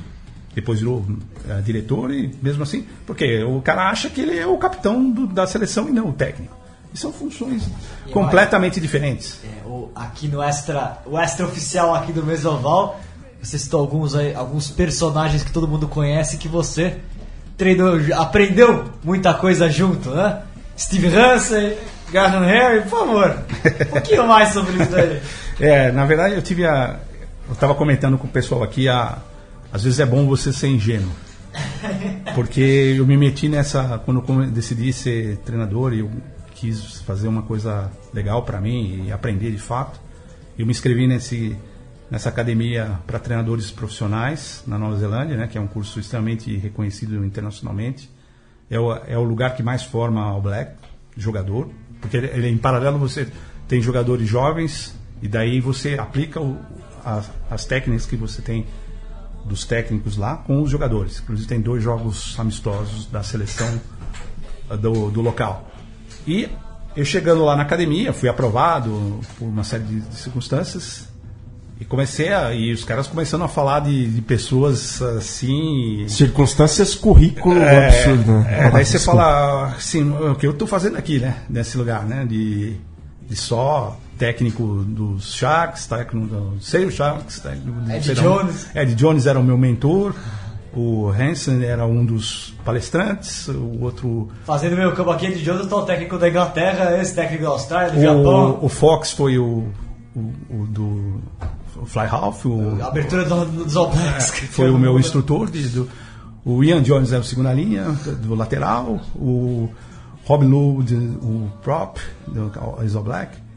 [0.61, 1.05] Depois virou
[1.49, 2.85] é, diretor e mesmo assim.
[3.07, 6.13] Porque o cara acha que ele é o capitão do, da seleção e não o
[6.13, 6.57] técnico.
[6.93, 7.69] E são funções
[8.07, 9.39] e completamente diferentes.
[9.45, 12.99] É, o, aqui no extra, o extra oficial aqui do Mesoval,
[13.41, 16.99] você citou alguns, alguns personagens que todo mundo conhece que você
[17.57, 20.43] treinou, aprendeu muita coisa junto, né?
[20.77, 21.77] Steve Hansen,
[22.11, 23.45] Graham Harry, por favor.
[23.81, 25.21] Um pouquinho mais sobre isso daí.
[25.61, 27.01] É, na verdade eu tive a.
[27.49, 29.19] Eu estava comentando com o pessoal aqui, a,
[29.73, 31.13] às vezes é bom você ser ingênuo.
[32.35, 32.61] Porque
[32.99, 33.99] eu me meti nessa.
[34.05, 36.11] Quando eu decidi ser treinador e eu
[36.55, 40.01] quis fazer uma coisa legal para mim e aprender de fato.
[40.59, 41.57] Eu me inscrevi nesse,
[42.11, 47.25] nessa academia para treinadores profissionais na Nova Zelândia, né, que é um curso extremamente reconhecido
[47.25, 48.11] internacionalmente.
[48.69, 50.73] É o, é o lugar que mais forma o Black,
[51.17, 53.29] jogador, porque ele, ele, em paralelo você
[53.67, 56.59] tem jogadores jovens e daí você aplica o,
[57.05, 58.67] as, as técnicas que você tem
[59.49, 61.19] dos técnicos lá com os jogadores.
[61.21, 63.81] Inclusive tem dois jogos amistosos da seleção
[64.81, 65.69] do, do local.
[66.27, 66.49] E
[66.97, 71.09] eu chegando lá na academia, fui aprovado por uma série de, de circunstâncias.
[71.81, 72.53] E comecei a.
[72.53, 76.05] E os caras começando a falar de, de pessoas assim.
[76.09, 78.67] Circunstâncias, currículo É, absurdo, né?
[78.67, 79.21] é, daí você Desculpa.
[79.23, 81.37] fala assim, o que eu tô fazendo aqui, né?
[81.49, 82.27] Nesse lugar, né?
[82.29, 82.75] De,
[83.29, 88.15] de só técnico dos Sharks, técnico do sei o Sharks, técnico do Ed.
[88.15, 88.67] Jones.
[88.75, 90.15] Ed Jones era o meu mentor,
[90.75, 94.29] o Hansen era um dos palestrantes, o outro.
[94.45, 98.01] Fazendo meu campo aqui de Jones, o técnico da Inglaterra, esse técnico da Austrália, do
[98.01, 98.59] Japão.
[98.61, 99.69] O, o Fox foi o,
[100.15, 101.23] o, o do
[101.87, 104.43] Fly Half, o, A abertura do, dos All Blacks.
[104.43, 105.51] É, foi o meu instrutor.
[105.51, 105.89] De, do,
[106.45, 107.85] o Ian Jones é o segunda linha,
[108.23, 109.01] do lateral.
[109.15, 109.69] O
[110.25, 110.85] Rob Lowe,
[111.23, 113.48] o prop, do Iso Black.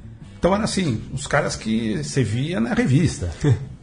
[0.41, 3.29] Então era assim, os caras que você via na revista.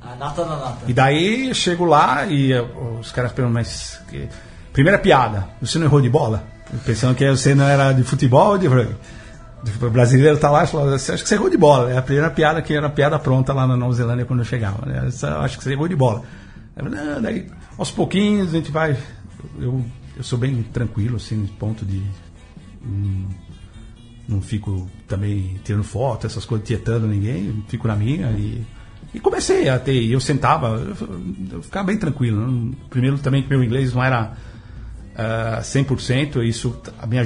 [0.01, 0.79] A nata na nata.
[0.89, 2.61] E daí eu chego lá e eh,
[3.01, 4.01] os caras perguntam, mas.
[4.11, 4.29] que-
[4.73, 6.43] Primeira piada, você não errou de bola?
[6.85, 8.67] Pensando que você não era de futebol ou de.
[8.67, 11.93] O brasileiro tá lá e fala, você acha que você errou de bola?
[11.93, 14.85] É a primeira piada que era piada pronta lá na Nova Zelândia quando eu chegava.
[14.85, 15.09] Né?
[15.41, 16.23] Acho que você errou de bola.
[16.77, 17.47] "Não, daí,
[17.77, 18.97] aos pouquinhos a gente vai.
[19.61, 19.85] Eu,
[20.17, 22.03] eu sou bem tranquilo, assim, no ponto de.
[22.85, 23.27] hum,
[24.29, 28.63] não fico também tirando foto, essas coisas, tietando ninguém, fico na minha e,
[29.15, 32.39] e comecei a ter, eu sentava, eu, eu ficava bem tranquilo.
[32.47, 34.35] não- Primeiro também que meu inglês não era
[35.17, 37.25] ah, 100%, isso a minha,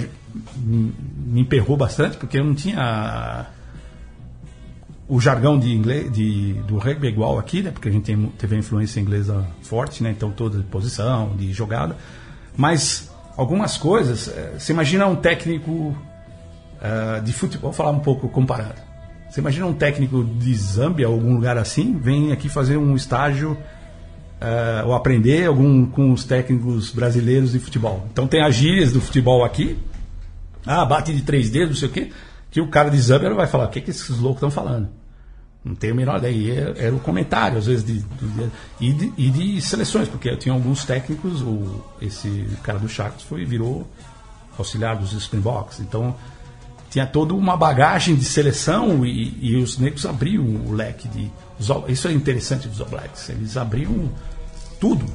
[0.57, 0.95] me
[1.27, 3.47] me emperrou bastante, porque eu não tinha
[5.09, 7.71] o jargão de inglês de, do rugby é igual aqui, né?
[7.71, 10.11] Porque a gente tem, teve a influência inglesa forte, né?
[10.11, 11.97] Então toda de posição, de jogada.
[12.57, 15.97] Mas algumas coisas, eh, você imagina um técnico
[16.83, 18.81] ah, de futebol, vou falar um pouco comparado.
[19.31, 23.57] Você imagina um técnico de Zâmbia, algum lugar assim, vem aqui fazer um estágio
[24.41, 28.07] ah, ou aprender algum com os técnicos brasileiros de futebol.
[28.13, 29.79] Então tem as gírias do futebol aqui,
[30.67, 32.13] ah, bate de três dedos, não sei o quê,
[32.51, 34.89] que o cara de Zâmbia vai falar, o que, que esses loucos estão falando?
[35.65, 36.61] Não tenho a menor ideia.
[36.61, 40.37] Era, era o comentário, às vezes, de, de- e, de, e de seleções, porque eu
[40.37, 43.89] tinha alguns técnicos, o, esse cara do Sharks foi, virou
[44.59, 45.79] auxiliar dos Springboks.
[45.79, 46.17] Então,
[46.93, 51.31] tinha toda uma bagagem de seleção e, e os negros abriam o leque de.
[51.89, 53.31] isso é interessante dos All Blacks.
[53.31, 54.11] Eles abriam
[54.79, 55.07] tudo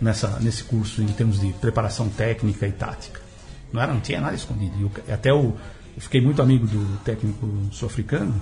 [0.00, 3.20] nessa, nesse curso em termos de preparação técnica e tática.
[3.70, 4.72] Não, era, não tinha nada escondido.
[4.80, 5.54] E o- até o,
[5.94, 8.34] eu fiquei muito amigo do técnico sul-africano.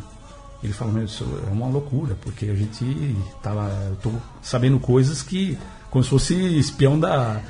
[0.62, 3.68] Ele falou, meu, isso é uma loucura, porque a gente tava.
[3.90, 5.58] Eu tô sabendo coisas que.
[5.90, 7.40] Como se fosse espião da,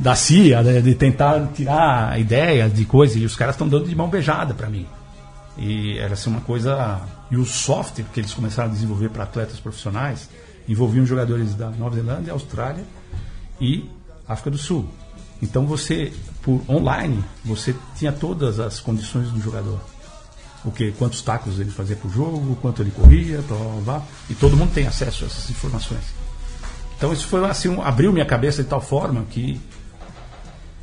[0.00, 3.86] da CIA, né, de tentar tirar a ideia de coisa, e os caras estão dando
[3.86, 4.86] de mão beijada para mim.
[5.58, 7.00] E era assim uma coisa.
[7.30, 10.28] E o software que eles começaram a desenvolver para atletas profissionais
[10.68, 12.84] envolviam jogadores da Nova Zelândia, Austrália
[13.60, 13.88] e
[14.28, 14.88] África do Sul.
[15.40, 19.80] Então você, por online, você tinha todas as condições do jogador.
[20.64, 24.34] O que, quantos tacos ele fazia por jogo, quanto ele corria, blá, blá, blá, e
[24.34, 26.21] todo mundo tem acesso a essas informações.
[27.02, 29.60] Então isso foi assim, abriu minha cabeça de tal forma que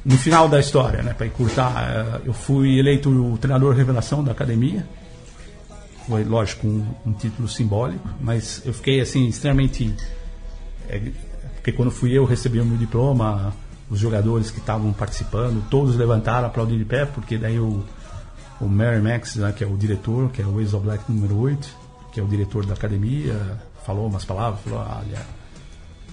[0.03, 4.33] no final da história, né, para encurtar, eh, eu fui eleito o treinador revelação da
[4.33, 4.85] academia.
[6.05, 9.95] Foi, lógico, um, um título simbólico, mas eu fiquei assim extremamente
[10.89, 11.01] é,
[11.55, 13.53] porque quando fui eu recebi o meu diploma,
[13.89, 17.81] os jogadores que estavam participando, todos levantaram, aplaudiram de pé, porque daí o,
[18.59, 21.37] o Mary Max, né, que é o diretor, que é o Ace of Black número
[21.37, 21.77] 8,
[22.11, 25.38] que é o diretor da academia, falou umas palavras, falou, olha,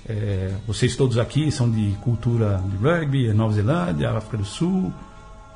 [0.09, 4.93] é, vocês todos aqui são de cultura de rugby, Nova Zelândia, África do Sul,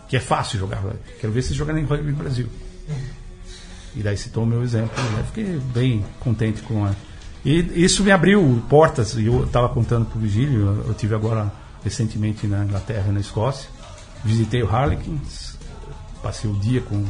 [0.08, 0.98] que é fácil jogar rugby.
[1.20, 2.48] Quero ver vocês jogarem rugby no Brasil.
[3.94, 5.00] E daí citou o meu exemplo.
[5.02, 5.24] Né?
[5.26, 6.94] Fiquei bem contente com a.
[7.44, 9.14] E isso me abriu portas.
[9.14, 10.84] E eu estava contando para o Vigílio.
[10.86, 11.50] Eu, tive agora
[11.82, 13.68] recentemente na Inglaterra na Escócia.
[14.24, 15.56] Visitei o Harlequins.
[16.22, 17.04] Passei o dia com,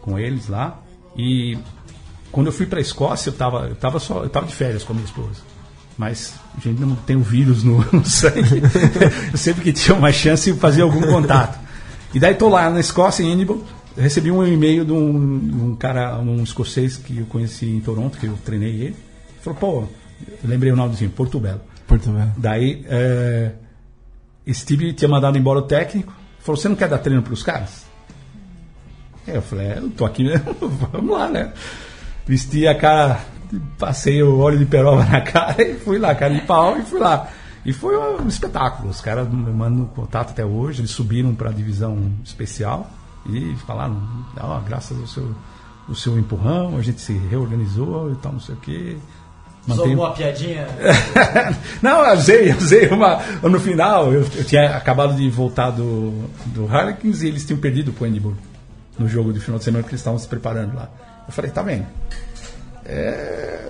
[0.00, 0.80] com eles lá.
[1.16, 1.58] E
[2.32, 4.92] quando eu fui para a Escócia, eu estava eu tava só eu de férias com
[4.92, 5.47] a minha esposa.
[5.98, 8.62] Mas a gente não tem o vírus no, no sangue.
[9.32, 11.58] eu sempre que tinha uma chance fazer algum contato.
[12.14, 13.64] E daí estou lá na Escócia, em Edinburgh,
[13.96, 18.16] recebi um e-mail de um, de um cara, um escocês que eu conheci em Toronto,
[18.16, 18.96] que eu treinei ele.
[19.42, 19.84] Falou, pô,
[20.44, 21.60] lembrei o nome do time, Porto Belo.
[21.86, 22.32] Porto Belo.
[22.36, 23.52] Daí, é,
[24.50, 27.86] Steve tinha mandado embora o técnico, falou, você não quer dar treino para os caras?
[29.26, 30.54] Eu falei, é, eu tô aqui mesmo,
[30.92, 31.52] vamos lá, né?
[32.24, 33.20] Vesti a cara,
[33.78, 37.00] passei o óleo de peroba na cara e fui lá, cara de pau e fui
[37.00, 37.28] lá.
[37.64, 38.88] E foi um espetáculo.
[38.88, 42.88] Os caras me mandam contato até hoje, eles subiram para a divisão especial
[43.26, 44.00] e falaram,
[44.40, 45.34] ó, graças ao seu,
[45.88, 48.96] ao seu empurrão, a gente se reorganizou e tal, não sei o quê.
[49.66, 50.66] Usou Mantém- alguma piadinha?
[51.82, 53.20] não, eu usei, eu usei uma.
[53.42, 57.92] No final, eu, eu tinha acabado de voltar do, do Harlequins e eles tinham perdido
[57.92, 58.36] pro Edinburgh
[58.98, 60.88] no jogo de final de semana que eles estavam se preparando lá.
[61.26, 61.86] Eu falei, tá vendo?
[62.88, 63.68] É,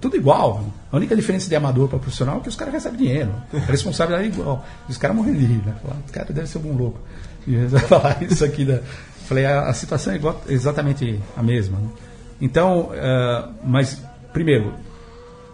[0.00, 0.64] tudo igual.
[0.90, 3.30] A única diferença de amador para profissional é que os caras recebem dinheiro.
[3.52, 4.64] A responsabilidade é igual.
[4.88, 5.74] Os caras morrem de rir, né?
[5.82, 6.98] Falar, Os caras devem ser algum louco.
[7.46, 8.80] E ia falar isso aqui da.
[9.26, 11.78] Falei, a, a situação é igual- exatamente a mesma.
[11.78, 11.88] né?
[12.40, 14.00] Então, ah, mas,
[14.32, 14.72] primeiro,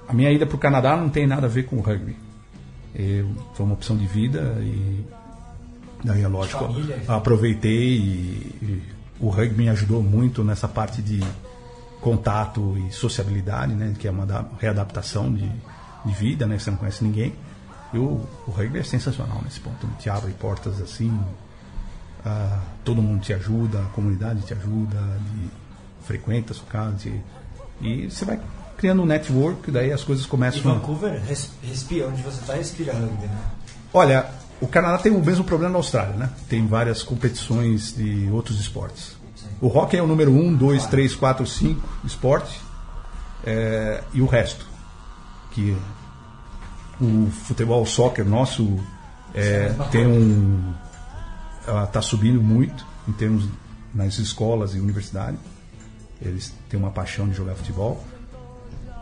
[0.07, 2.17] a minha ida para o Canadá não tem nada a ver com o rugby.
[2.95, 5.05] Eu, foi uma opção de vida e
[6.05, 6.65] daí é lógico,
[7.09, 8.83] aproveitei e, e
[9.19, 11.21] o rugby me ajudou muito nessa parte de
[12.05, 15.51] contato e sociabilidade, né, que é uma da- readaptação de,
[16.05, 17.35] de vida, né, você não conhece ninguém.
[17.95, 21.19] E o, o rugby é sensacional nesse ponto, te abre portas assim,
[22.27, 24.99] ah, todo mundo te ajuda, a comunidade te ajuda,
[25.33, 25.49] de,
[26.07, 27.21] frequenta a sua casa te-
[27.81, 28.39] e você vai
[28.77, 30.71] criando um network, daí as coisas E começam.
[30.71, 33.39] a- Vancouver, res- respira, onde você tá, respira rugby, né?
[33.95, 34.27] Olha,
[34.61, 36.29] o Canadá tem o mesmo problema da Austrália, né?
[36.49, 39.14] Tem várias competições de outros esportes.
[39.61, 42.61] O hockey é o número 1, 2, 3, 4, 5 esporte.
[43.47, 44.67] é, e o resto.
[45.53, 45.77] Que
[47.01, 48.79] o futebol, o soccer nosso
[49.35, 50.73] é, tem um.
[51.85, 53.47] está subindo muito em termos
[53.95, 55.39] nas escolas e universidades.
[56.21, 58.03] Eles têm uma paixão de jogar futebol.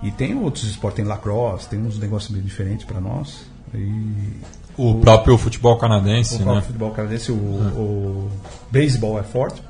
[0.03, 3.47] E tem outros esportes, tem lacrosse, tem uns negócios meio diferentes para nós.
[3.73, 4.41] E
[4.77, 6.45] O próprio futebol canadense, o né?
[6.45, 8.31] próprio futebol canadense, o, o
[8.71, 9.63] beisebol é forte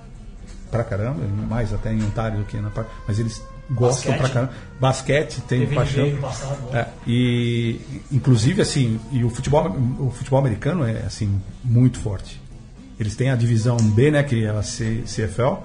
[0.72, 2.70] pra caramba, mais até em Ontário do que na.
[3.06, 4.18] Mas eles gostam Basquete.
[4.18, 4.52] pra caramba.
[4.80, 6.06] Basquete tem Teve paixão.
[6.06, 6.18] Né?
[6.72, 9.68] É, e inclusive assim, e o futebol,
[10.00, 12.40] o futebol americano é assim muito forte.
[12.98, 15.56] Eles têm a divisão B, né, que é a C- CFL,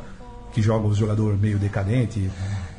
[0.53, 2.29] que joga os jogadores meio decadente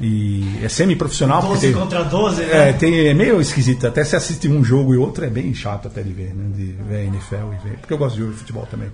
[0.01, 2.72] e é semi-profissional porque 12 tem- contra 12, é, né?
[2.72, 3.87] tem, é meio esquisito.
[3.87, 6.51] Até se assiste um jogo e outro é bem chato até de ver, né?
[6.57, 7.79] De ver a NFL e ver.
[7.79, 8.89] Porque eu gosto de futebol também.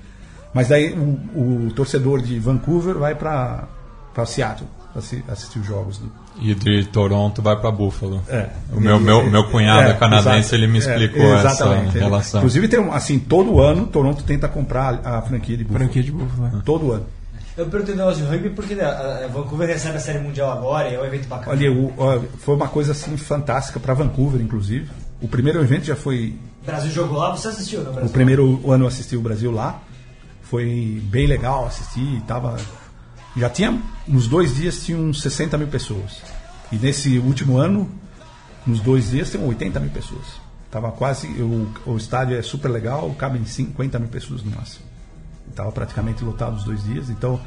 [0.55, 3.67] Mas daí o, o torcedor de Vancouver vai para
[4.25, 5.99] Seattle assi- assistir os jogos.
[5.99, 8.23] Do, E de Toronto vai para Buffalo.
[8.29, 8.49] é.
[8.73, 10.55] O meu, meu, meu cunhado é, canadense, exato.
[10.55, 11.99] ele me É, explicou essa exatamente.
[11.99, 12.41] relação.
[12.41, 15.85] Inclusive, tem um, assim, todo ano Toronto tenta comprar a franquia de Buffalo.
[15.85, 16.63] Franquia de Buffalo.
[16.65, 17.07] Todo ano.
[17.57, 20.89] Eu perguntei o negócio de rugby porque né, a- Vancouver recebe a Série Mundial agora
[20.89, 21.51] e é um evento bacana.
[21.57, 24.89] Olha, o- foi uma coisa assim fantástica para Vancouver, inclusive.
[25.21, 28.03] O primeiro evento já foi O Brasil jogou lá, você assistiu, né?
[28.03, 29.81] O primeiro ano eu assisti o Brasil lá.
[30.45, 32.21] Foi bem legal assistir.
[32.27, 32.57] Tava,
[33.37, 36.23] já tinha, nos dois dias, tinham 60 mil pessoas.
[36.71, 37.91] E nesse último ano,
[38.67, 40.25] nos dois dias, tem 80 mil pessoas.
[40.71, 41.27] Tava quase.
[41.41, 44.85] O, o estádio é super legal, cabem 50 mil pessoas no máximo.
[45.49, 47.11] Estava praticamente lotado os dois dias.
[47.11, 47.41] Então,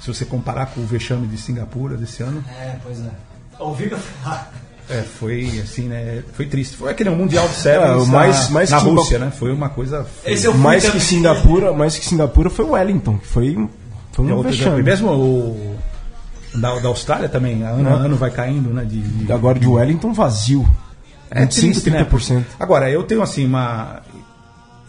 [0.00, 3.10] se você comparar com o vexame de Singapura desse ano, É, pois é.
[3.58, 6.22] Eu é, foi assim, né?
[6.32, 6.76] Foi triste.
[6.76, 9.30] Foi aquele Mundial de Sevens É, o na- mais- mais na que- Rússia, né?
[9.30, 10.06] Foi uma coisa.
[10.54, 11.00] Mais que.
[11.00, 13.68] Singapura, mais que Singapura foi Wellington, que foi, um-
[14.12, 14.82] foi É um outro vexame.
[14.82, 15.76] Mesmo o
[16.54, 18.84] da, da Austrália também, ano a ano vai caindo, né?
[18.84, 20.66] De, de- Agora de Wellington vazio.
[21.30, 21.98] é 25, triste, né?
[22.04, 22.44] 30%.
[22.58, 24.00] Agora, eu tenho assim uma.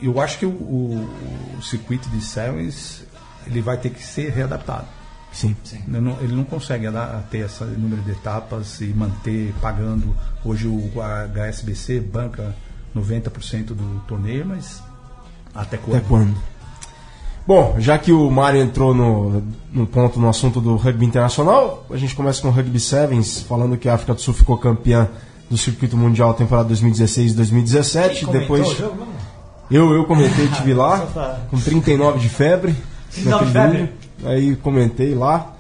[0.02, 1.10] Eu acho que o, o,
[1.58, 3.04] o circuito de Sevens
[3.45, 4.86] ele vai ter que ser readaptado.
[5.32, 5.56] Sim.
[5.88, 6.88] Ele não, ele não consegue
[7.30, 10.16] ter esse número de etapas e manter pagando.
[10.44, 10.92] Hoje o
[11.34, 12.56] HSBC banca
[12.96, 14.82] 90% do torneio, mas
[15.54, 15.98] até quando?
[15.98, 16.36] Até quando?
[17.46, 21.98] Bom, já que o Mário entrou no, no ponto, no assunto do rugby internacional, a
[21.98, 25.10] gente começa com o Rugby Sevens, falando que a África do Sul ficou campeã
[25.50, 28.26] do circuito mundial temporada 2016 e 2017.
[28.26, 29.12] Comentou Depois o jogo, mano?
[29.72, 31.00] eu, eu comentei, tive lá,
[31.50, 32.76] com 39 de febre.
[33.12, 33.94] 39 de febre?
[34.26, 35.54] Aí comentei lá.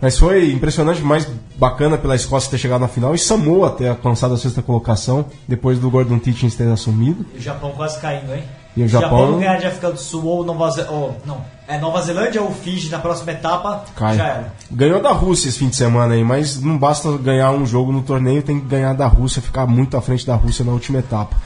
[0.00, 4.32] Mas foi impressionante, mais bacana pela Escócia ter chegado na final e Samoa ter alcançado
[4.32, 7.26] a sexta colocação depois do Gordon Teachings ter assumido.
[7.34, 8.42] E o Japão quase caindo, hein?
[8.74, 10.70] E o Japão- ganhar de África do Sul ou Nova.
[10.90, 14.16] Ou, não, é Nova Zelândia ou Fiji na próxima etapa, Cai.
[14.16, 14.54] já era.
[14.70, 18.00] Ganhou da Rússia esse fim de semana aí, mas não basta ganhar um jogo no
[18.00, 21.36] torneio, tem que ganhar da Rússia, ficar muito à frente da Rússia na última etapa.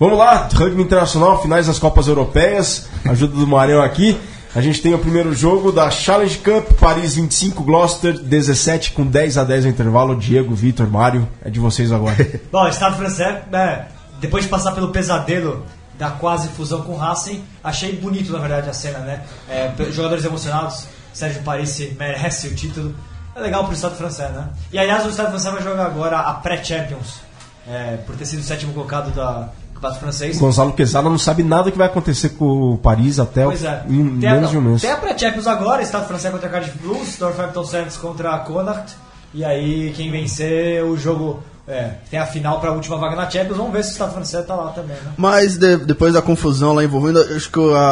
[0.00, 4.16] Vamos lá, rugby internacional, finais das Copas Europeias, ajuda do Marião aqui.
[4.54, 9.36] A gente tem o primeiro jogo da Challenge Cup, Paris 25, Gloucester 17, com 10
[9.36, 10.16] a 10 no intervalo.
[10.16, 12.16] Diego, Vitor, Mário, é de vocês agora.
[12.50, 13.88] Bom, o Estado francês, né,
[14.20, 15.66] depois de passar pelo pesadelo
[15.98, 19.24] da quase fusão com o Racing, achei bonito, na verdade, a cena, né?
[19.48, 22.94] É, jogadores emocionados, Sérgio Paris merece o título.
[23.34, 24.48] É legal pro Estado francês, né?
[24.72, 27.20] E aliás, o Estado francês vai jogar agora a pré-Champions,
[27.66, 30.38] é, por ter sido o sétimo colocado da Campeonato Francês.
[30.38, 33.84] Gonzalo Quesada não sabe nada que vai acontecer com o Paris até o, Pois é.
[33.88, 34.82] em Tem a, menos de um mês.
[34.82, 38.96] tem a pré-Champions agora, Estado francês contra Cardiff Blues, Northampton Saints contra a Connacht.
[39.32, 43.28] E aí, quem vencer o jogo, é, tem a final para a última vaga na
[43.28, 43.56] Champions.
[43.58, 45.12] Vamos ver se o Estado francês tá lá também, né?
[45.16, 47.90] Mas de- depois da confusão lá envolvendo, acho que o- a-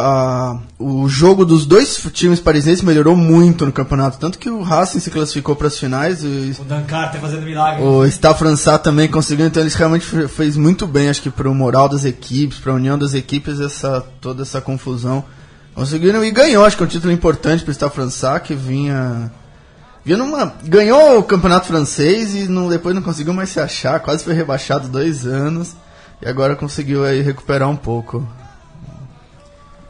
[0.53, 4.19] a- o jogo dos dois times parisienses melhorou muito no campeonato.
[4.19, 7.83] Tanto que o Racing se classificou para as finais, o, O Dan Carter fazendo milagre.
[7.83, 11.49] o Stade Francais também conseguiu, então eles realmente fe- fez muito bem, acho que para
[11.49, 15.23] o moral das equipes, para a união das equipes, essa, toda essa confusão.
[15.75, 19.31] Conseguiram e ganhou, acho que é um título importante para o Stade Francais, que vinha.
[20.15, 24.35] Numa, ganhou o campeonato francês e não, depois não conseguiu mais se achar, quase foi
[24.35, 25.75] rebaixado dois anos.
[26.23, 28.27] E agora conseguiu aí recuperar um pouco.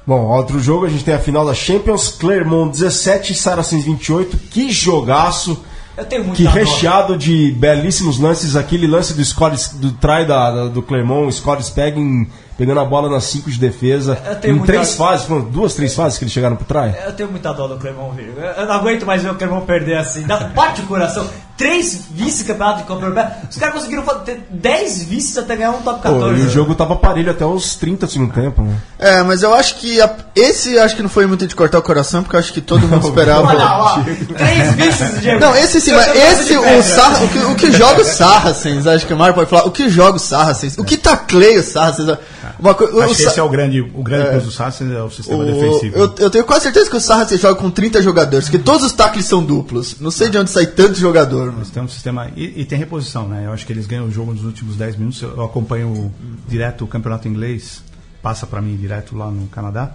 [0.06, 4.36] Bom, outro jogo, a gente tem a final da Champions, Clermont 17, Saracens 28.
[4.50, 5.64] Que jogaço!
[5.96, 8.54] Eu tenho muita Que recheado de belíssimos lances.
[8.54, 12.84] Aquele lance do Scores, do try da, da- do Clermont, o Scores peguem, pegando a
[12.84, 14.18] bola nas 5 de defesa.
[14.42, 16.94] Em muita- três fases, foram duas, três fases que eles chegaram pro try.
[17.04, 18.32] Eu tenho muita dó do Clermont, viu?
[18.38, 20.24] Eu não aguento mais ver o Clermont perder assim.
[20.54, 21.28] Parte o coração.
[21.56, 23.32] Três vice-campeonatos de Copa Europeia.
[23.50, 26.40] Os caras conseguiram ter 10 vices até ganhar um top Pô, 14.
[26.42, 28.74] e o jogo tava parelho até os 30 do segundo tempo, né?
[28.98, 31.82] É, mas eu acho que a- esse acho que não foi muito de cortar o
[31.82, 33.46] coração, porque eu acho que todo mundo esperava.
[33.48, 34.04] Olha lá,
[34.36, 35.40] três vices, Diego.
[35.40, 36.82] Não, esse sim, mas esse, o, pedra.
[36.82, 39.70] Sarra, o, que, o que joga o Sarracens, acho que o Mário pode falar, o
[39.70, 42.18] que joga o Sarracens, o que tacleia o Sarracens.
[42.58, 44.92] Uma co- o, Acho que Sa- esse é o grande, o grande plus do Saracens
[44.92, 45.96] é o sistema o- defensivo.
[45.96, 48.92] eu, eu tenho quase certeza que o Sarracens joga com 30 jogadores, porque todos os
[48.92, 49.96] tacles são duplos.
[50.00, 51.45] Não sei de onde sai tanto jogador.
[51.70, 52.30] Têm um sistema.
[52.36, 53.46] E, e tem reposição, né?
[53.46, 55.22] Eu acho que eles ganham o jogo nos últimos 10 minutos.
[55.22, 56.12] Eu acompanho
[56.48, 57.82] direto o campeonato inglês,
[58.22, 59.94] passa para mim direto lá no Canadá.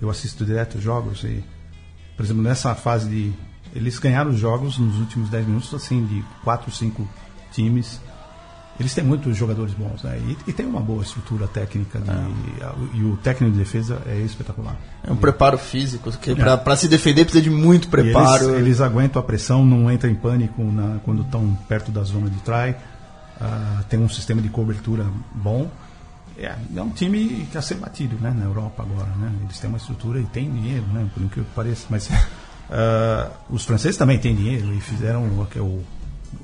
[0.00, 1.42] Eu assisto direto os jogos e,
[2.16, 3.32] por exemplo, nessa fase de.
[3.74, 7.08] Eles ganharam os jogos nos últimos 10 minutos, assim, de 4, 5
[7.52, 8.00] times.
[8.78, 10.18] Eles têm muitos jogadores bons, né?
[10.26, 11.98] E, e tem uma boa estrutura técnica.
[11.98, 12.10] De,
[12.98, 14.76] E o técnico de defesa é espetacular.
[15.02, 18.50] É um preparo físico, que pra, pra se defender precisa de muito preparo.
[18.50, 22.28] Eles, eles aguentam a pressão, não entram em pânico na- quando estão perto da zona
[22.28, 22.74] de try.
[23.40, 25.70] Ah, tem um sistema de cobertura bom.
[26.38, 29.08] É, é um time que a ser batido né, na Europa agora.
[29.16, 29.32] Né?
[29.44, 31.86] Eles têm uma estrutura e têm dinheiro, né, por incrível que pareça.
[31.88, 32.10] Mas
[32.70, 35.82] ah, os franceses também têm dinheiro e fizeram o que é o,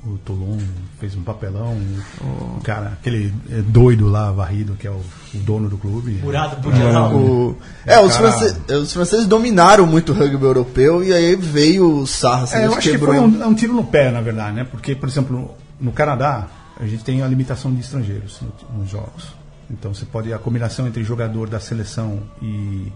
[0.05, 0.57] o Toulon
[0.99, 1.77] fez um papelão.
[2.21, 4.95] O, cara, aquele eh, doido lá, varrido, que é o,
[5.33, 6.19] o dono do clube.
[6.21, 10.43] Furado, podia dar um- O- é, os, cara- france- os franceses dominaram muito o rugby
[10.43, 12.61] europeu e aí veio o Sarracens.
[12.61, 14.55] É, eu acho que quebrou foi em- um, é um tiro no pé, na verdade,
[14.55, 14.63] né?
[14.63, 15.51] Porque, por exemplo, no,
[15.87, 16.47] no Canadá,
[16.79, 19.33] a gente tem a limitação de estrangeiros no- nos jogos.
[19.69, 22.91] Então você pode a combinação entre jogador da seleção e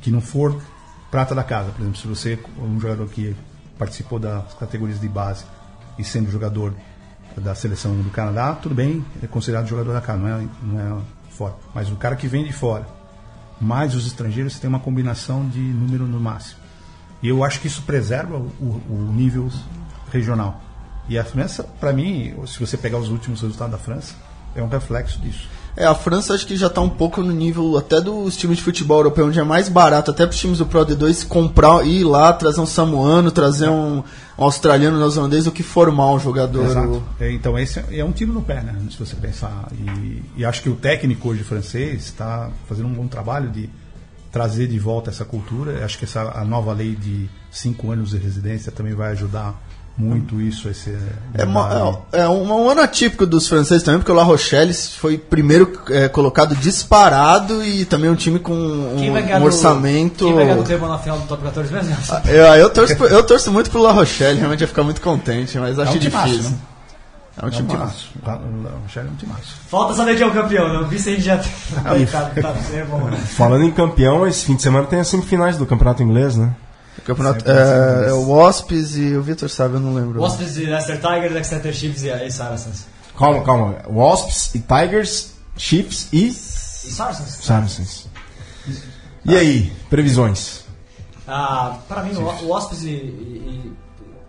[0.00, 0.56] que não for
[1.10, 1.70] prata da casa.
[1.70, 3.34] Por exemplo, se você um jogador que
[3.78, 5.44] participou das categorias de base
[5.98, 6.74] e sendo jogador
[7.36, 11.02] da seleção do Canadá, tudo bem, é considerado jogador da casa, não é, não é
[11.30, 11.54] fora.
[11.74, 12.86] Mas o cara que vem de fora,
[13.60, 16.60] mais os estrangeiros, tem uma combinação de número no máximo.
[17.22, 19.50] E eu acho que isso preserva o, o nível
[20.12, 20.60] regional.
[21.08, 24.14] E a França, para mim, se você pegar os últimos resultados da França,
[24.54, 25.48] é um reflexo disso.
[25.76, 28.62] É, a França acho que já está um pouco no nível até dos times de
[28.62, 32.04] futebol europeu, onde é mais barato até para os times do Pro D2 comprar, ir
[32.04, 33.98] lá, trazer um samoano, trazer um,
[34.38, 36.64] um australiano, neozelandês, do que formar um jogador.
[36.64, 37.02] Exato.
[37.18, 38.76] É, então esse é, é um tiro no pé, né?
[38.90, 39.68] Se você pensar.
[39.72, 43.68] E, e acho que o técnico hoje francês está fazendo um bom trabalho de
[44.30, 45.84] trazer de volta essa cultura.
[45.84, 49.60] Acho que essa a nova lei de cinco anos de residência também vai ajudar
[49.96, 50.68] muito isso.
[50.68, 50.96] Esse,
[51.34, 54.72] É, uma- é- é um, um ano atípico dos franceses também, porque o La Rochelle
[54.74, 60.24] foi primeiro é, colocado disparado e também um time com um, um do- orçamento.
[60.24, 61.96] Quem vai ganhar do Clermont na final do Top 14 mesmo?
[62.26, 65.78] Eu, eu, torço, eu torço muito pro La Rochelle, realmente ia ficar muito contente, mas
[65.78, 66.50] acho um timaço, difícil.
[66.50, 66.56] né?
[67.36, 68.08] É um É um time timaço.
[68.24, 69.56] O Rochelle é um timaço.
[69.68, 70.66] Falta saber quem é o campeão.
[70.74, 71.36] Eu vi se a gente já
[71.82, 73.10] tá ligado, tá é bom.
[73.28, 76.50] Falando em campeão, esse fim de semana tem as semifinais do campeonato inglês, né?
[77.04, 80.20] Campeonato, é, é o Waspis e o Vitor sabe, eu não lembro.
[80.20, 82.86] Wasps e Leicester Tigers, Exeter Chiefs e, e Saracens.
[83.18, 83.76] Calma, calma.
[83.88, 87.38] Wasps e Tigers, Chiefs e E Saracens?
[87.42, 88.06] Saracens.
[89.24, 90.64] E aí, previsões?
[91.26, 92.88] Ah, para mim, o Wasps e.
[92.88, 93.72] e, e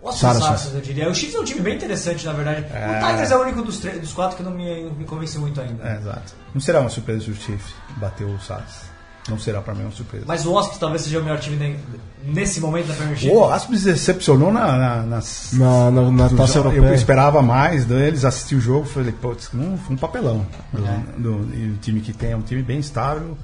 [0.02, 0.44] Wasps e Saracens.
[0.44, 1.10] Saracens, eu diria.
[1.10, 2.60] O Chiefs é um time bem interessante, na verdade.
[2.62, 5.60] O Tigers é o único dos, dos quatro que não me, não me convence muito
[5.60, 5.82] ainda.
[5.88, 6.34] É, exato.
[6.54, 8.95] Não será uma surpresa se o Chiefs bateu o Sainz.
[9.28, 10.24] Não será para mim uma surpresa.
[10.26, 11.76] Mas o Wasps talvez seja o melhor time ne-
[12.24, 13.28] nesse momento da Premiership.
[13.30, 16.80] O Aspas decepcionou na, na, nas, Na, na, na taça europeia.
[16.86, 20.46] Eu esperava mais deles, assisti o jogo, falei, putz, um, foi um papelão.
[20.74, 21.20] É.
[21.20, 23.36] Do, do- e o time que tem é um time bem estável.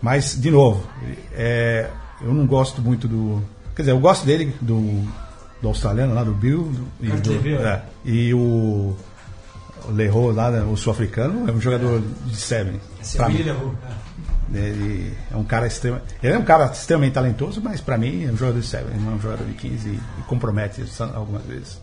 [0.00, 0.86] Mas, de novo,
[1.32, 1.88] é,
[2.20, 3.42] eu não gosto muito do.
[3.74, 5.02] Quer dizer, eu gosto dele, do,
[5.60, 6.70] do australiano lá, do Bill.
[6.72, 7.66] Do, e, do- Bill.
[7.66, 8.94] é, e o.
[9.86, 12.80] O Leroy lá, né, o sul-africano, é um jogador de seven.
[13.02, 13.26] Esse é o.
[13.26, 13.56] William.
[14.58, 18.30] Ele é um cara extrema, ele é um cara extremamente talentoso, mas pra mim é
[18.30, 20.84] um jogador de 7, ele não é um jogador de 15 e, compromete
[21.14, 21.82] algumas vezes.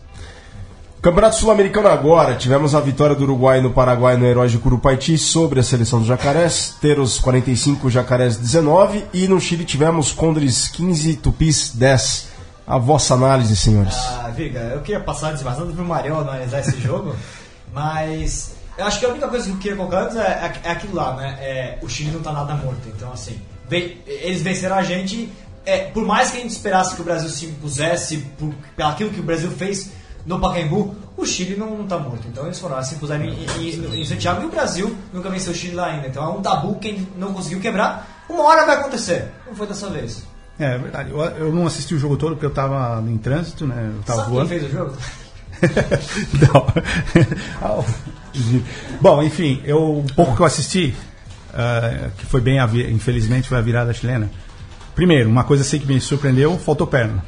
[1.02, 2.36] Campeonato Sul-Americano agora.
[2.36, 6.06] Tivemos a vitória do Uruguai no Paraguai no Herói de Curupaiti sobre a seleção dos
[6.06, 6.76] Jacarés.
[6.80, 9.04] Teros 45, Jacarés 19.
[9.12, 12.28] E no Chile tivemos Condres 15, Tupis 10.
[12.64, 13.96] A vossa análise, senhores.
[13.96, 17.16] Ah, Viga, eu queria passar desvazando pro Marião analisar esse jogo,
[17.74, 20.94] mas eu acho que a única coisa que eu queria colocar antes é, é aquilo
[20.94, 21.38] lá, né?
[21.40, 23.40] É, o Chile não tá nada morto, então assim,
[24.06, 25.30] eles venceram a gente.
[25.64, 28.52] é, por mais que a gente esperasse que o Brasil se impusesse por,
[28.84, 29.90] aquilo que o Brasil fez
[30.26, 32.26] no Pacaembu, o Chile não, não tá morto.
[32.28, 35.52] Então eles foram lá, se impuseram em, em, em Santiago e o Brasil nunca venceu
[35.52, 36.08] o Chile lá ainda.
[36.08, 38.24] Então é um tabu que a gente não conseguiu quebrar.
[38.28, 39.30] Uma hora vai acontecer.
[39.46, 40.22] Não foi dessa vez.
[40.58, 41.10] É, é verdade.
[41.10, 43.92] Eu, eu não assisti o jogo todo porque eu estava em trânsito, né?
[43.96, 44.48] Eu tava Sabe quem voando.
[44.48, 44.96] fez o jogo?
[47.60, 47.84] Não.
[49.00, 50.94] Bom, enfim, eu, o pouco que eu assisti,
[51.52, 52.58] ah, que foi bem,
[52.90, 54.30] infelizmente, foi a virada chilena.
[54.94, 57.24] Primeiro, uma coisa assim que me surpreendeu, faltou perna.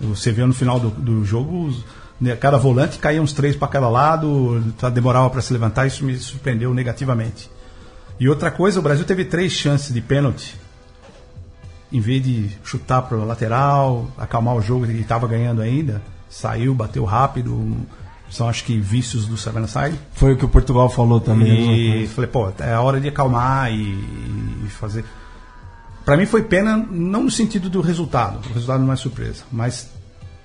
[0.00, 1.74] Você viu no final do, do jogo,
[2.20, 6.04] né, cada volante caía uns três para cada lado, tá, demorava para se levantar, isso
[6.04, 7.50] me surpreendeu negativamente.
[8.18, 10.56] E outra coisa, o Brasil teve três chances de pênalti.
[11.90, 16.74] Em vez de chutar para o lateral, acalmar o jogo, ele estava ganhando ainda, saiu,
[16.74, 17.76] bateu rápido.
[18.32, 19.98] São acho que vícios do Savannah Side.
[20.14, 22.02] Foi o que o Portugal falou também.
[22.02, 23.92] E falei, pô, é a hora de acalmar e,
[24.64, 25.04] e fazer.
[26.02, 29.86] Pra mim foi pena, não no sentido do resultado, o resultado não é surpresa, mas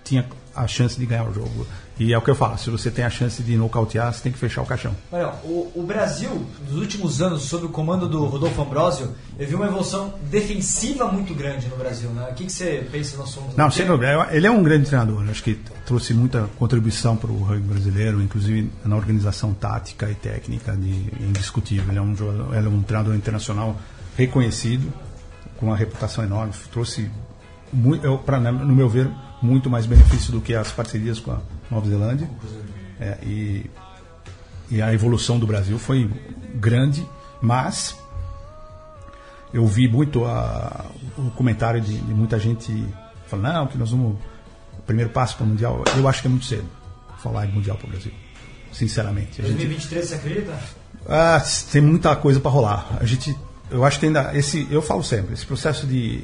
[0.03, 1.65] tinha a chance de ganhar o jogo.
[1.99, 4.31] E é o que eu falo, se você tem a chance de nocautear, você tem
[4.31, 4.95] que fechar o caixão.
[5.11, 9.55] Olha, o, o Brasil, nos últimos anos, sob o comando do Rodolfo Ambrosio, eu vi
[9.55, 12.27] uma evolução defensiva muito grande no Brasil, né?
[12.31, 13.57] O que, que você pensa no assunto?
[13.57, 14.11] Não, sem dúvida.
[14.11, 15.23] Eu- Ele é um grande treinador.
[15.29, 20.73] Acho que trouxe muita contribuição para o rugby brasileiro, inclusive na organização tática e técnica,
[20.77, 20.89] de,
[21.19, 21.89] indiscutível.
[21.89, 23.75] Ele é um, jogador- ele é um treinador internacional
[24.15, 24.91] reconhecido,
[25.57, 26.53] com uma reputação enorme.
[26.71, 27.09] Trouxe,
[27.73, 29.09] mui- eu, pra, no meu ver,
[29.41, 31.39] muito mais benefício do que as parcerias com a
[31.69, 32.29] Nova Zelândia.
[32.99, 33.69] É, e,
[34.71, 36.09] e a evolução do Brasil foi
[36.55, 37.05] grande,
[37.41, 37.95] mas
[39.53, 40.85] eu vi muito a-
[41.17, 42.85] o comentário de, de muita gente
[43.27, 44.17] falando, não, que nós vamos.
[44.77, 46.65] O primeiro passo para o Mundial, eu acho que é muito cedo
[47.21, 48.11] falar em Mundial para o Brasil.
[48.71, 49.41] Sinceramente.
[49.41, 50.59] A gente, 2023, você acredita?
[51.07, 52.97] ah, tem muita coisa para rolar.
[52.99, 53.35] A gente,
[53.69, 56.23] eu acho que ainda esse, eu falo sempre, esse processo de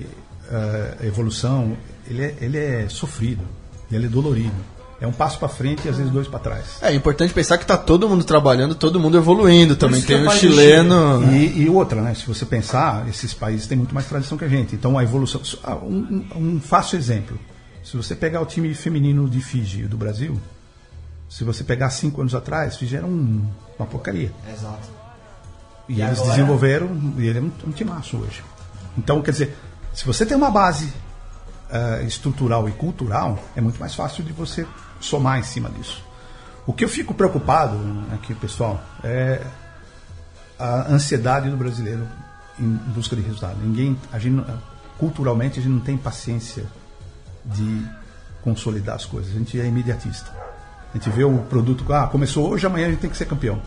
[0.50, 1.76] eh, evolução,
[2.08, 3.44] ele é, ele é sofrido,
[3.91, 4.56] ele é dolorido.
[5.04, 6.78] É um passo para frente e às vezes dois para trás.
[6.82, 9.76] É importante pensar que tá todo mundo trabalhando, todo mundo evoluindo.
[9.76, 11.30] Também isso tem eu o chileno.
[11.34, 12.14] E, e outra, né?
[12.14, 14.76] Se você pensar, esses países têm muito mais tradição que a gente.
[14.76, 15.41] Então a evolução.
[15.62, 17.38] ah, Um, um- fácil exemplo.
[17.84, 20.39] Se você pegar o time feminino de Fiji do Brasil,
[21.30, 23.45] se você pegar cinco anos atrás, Fiji era um-
[23.78, 24.32] uma porcaria.
[24.58, 24.88] Exato.
[25.89, 26.30] E, E eles agora?
[26.32, 28.41] desenvolveram, e ele é um, um timaço hoje.
[28.97, 29.58] Então, quer dizer,
[29.93, 30.88] se você tem uma base
[31.74, 34.67] ah, estrutural e cultural, é muito mais fácil de você
[34.99, 36.03] somar em cima disso.
[36.67, 37.76] O que eu fico preocupado
[38.13, 39.41] aqui, pessoal, é
[40.59, 42.07] a ansiedade do brasileiro
[42.59, 43.57] em busca de resultado.
[43.59, 44.45] Ninguém, a gente,
[44.99, 46.63] culturalmente, a gente não tem paciência
[47.43, 47.86] de
[48.43, 49.36] consolidar as coisas.
[49.36, 50.32] A gente é imediatista.
[50.93, 53.59] A gente vê o produto, ah, começou hoje, amanhã a gente tem que ser campeão.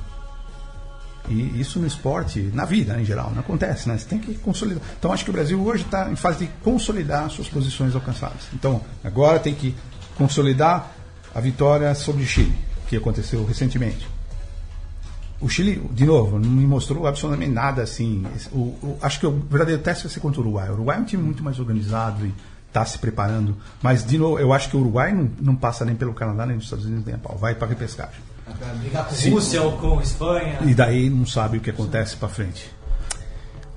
[1.28, 3.96] E isso no esporte, na vida em geral, não acontece, né?
[3.98, 4.82] Você tem que consolidar.
[4.98, 8.42] Então acho que o Brasil hoje está em fase de consolidar suas posições alcançadas.
[8.54, 9.74] Então agora tem que
[10.16, 10.90] consolidar
[11.34, 12.54] a vitória sobre o Chile,
[12.88, 14.06] que aconteceu recentemente.
[15.40, 18.24] O Chile, de novo, não me mostrou absolutamente nada assim.
[18.52, 20.70] O, o- acho que o verdadeiro teste vai ser contra o Uruguai.
[20.70, 22.32] O Uruguai é um time muito mais organizado e
[22.68, 23.54] está se preparando.
[23.82, 26.56] Mas, de novo, eu acho que o Uruguai não, não passa nem pelo Canadá, nem
[26.56, 27.36] dos Estados Unidos, nem a pau.
[27.36, 28.20] Vai para repescagem.
[28.58, 30.58] Pra brigar com Rússia ou com Espanha.
[30.64, 32.70] E daí não sabe o que acontece para frente.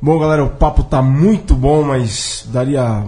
[0.01, 3.03] Bom, galera, o papo tá muito bom, mas daria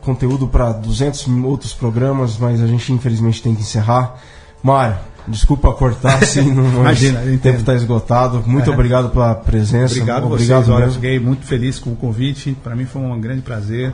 [0.00, 4.16] conteúdo para 200 outros programas, mas a gente infelizmente tem que encerrar.
[4.62, 4.96] Mário,
[5.28, 8.42] desculpa cortar assim, Imagina, o tempo está esgotado.
[8.46, 8.72] Muito É.
[8.72, 9.94] obrigado pela presença.
[9.94, 10.68] Obrigado, obrigado vocês.
[10.74, 11.00] Olha, eu mesmo.
[11.02, 12.56] fiquei muito feliz com o convite.
[12.64, 13.92] Para mim foi um grande prazer.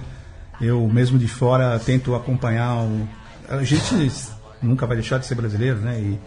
[0.60, 3.06] Eu, mesmo de fora, tento acompanhar o.
[3.48, 4.10] A gente
[4.62, 5.98] nunca vai deixar de ser brasileiro, né?
[5.98, 6.18] E,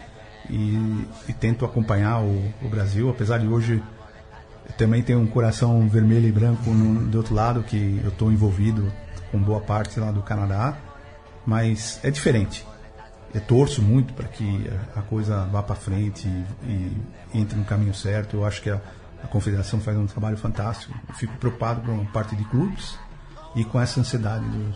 [0.50, 3.82] e, e tento acompanhar o, o Brasil, apesar de hoje
[4.76, 8.92] também ter um coração vermelho e branco no, do outro lado, que eu estou envolvido
[9.30, 10.76] com boa parte lá do Canadá,
[11.44, 12.66] mas é diferente.
[13.34, 16.66] Eu torço muito para que a coisa vá para frente e,
[17.34, 18.36] e entre no caminho certo.
[18.36, 18.80] Eu acho que a,
[19.22, 20.94] a confederação faz um trabalho fantástico.
[21.08, 22.98] Eu fico preocupado com a parte de clubes
[23.54, 24.74] e com essa ansiedade do,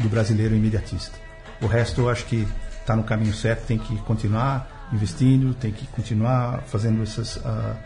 [0.00, 1.18] do brasileiro imediatista.
[1.60, 2.46] O resto eu acho que
[2.80, 3.66] está no caminho certo.
[3.66, 7.76] Tem que continuar investindo, tem que continuar fazendo essas ah,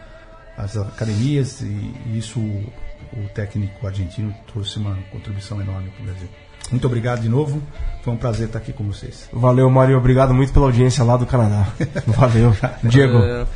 [0.57, 2.73] as academias e, e isso o,
[3.15, 6.29] o técnico argentino trouxe uma contribuição enorme para o Brasil.
[6.71, 7.63] Muito obrigado de novo.
[8.03, 9.29] Foi um prazer estar aqui com vocês.
[9.33, 9.97] Valeu, Mário.
[9.97, 11.67] Obrigado muito pela audiência lá do Canadá.
[12.07, 12.57] Valeu.
[12.85, 13.19] Diego.
[13.19, 13.47] É,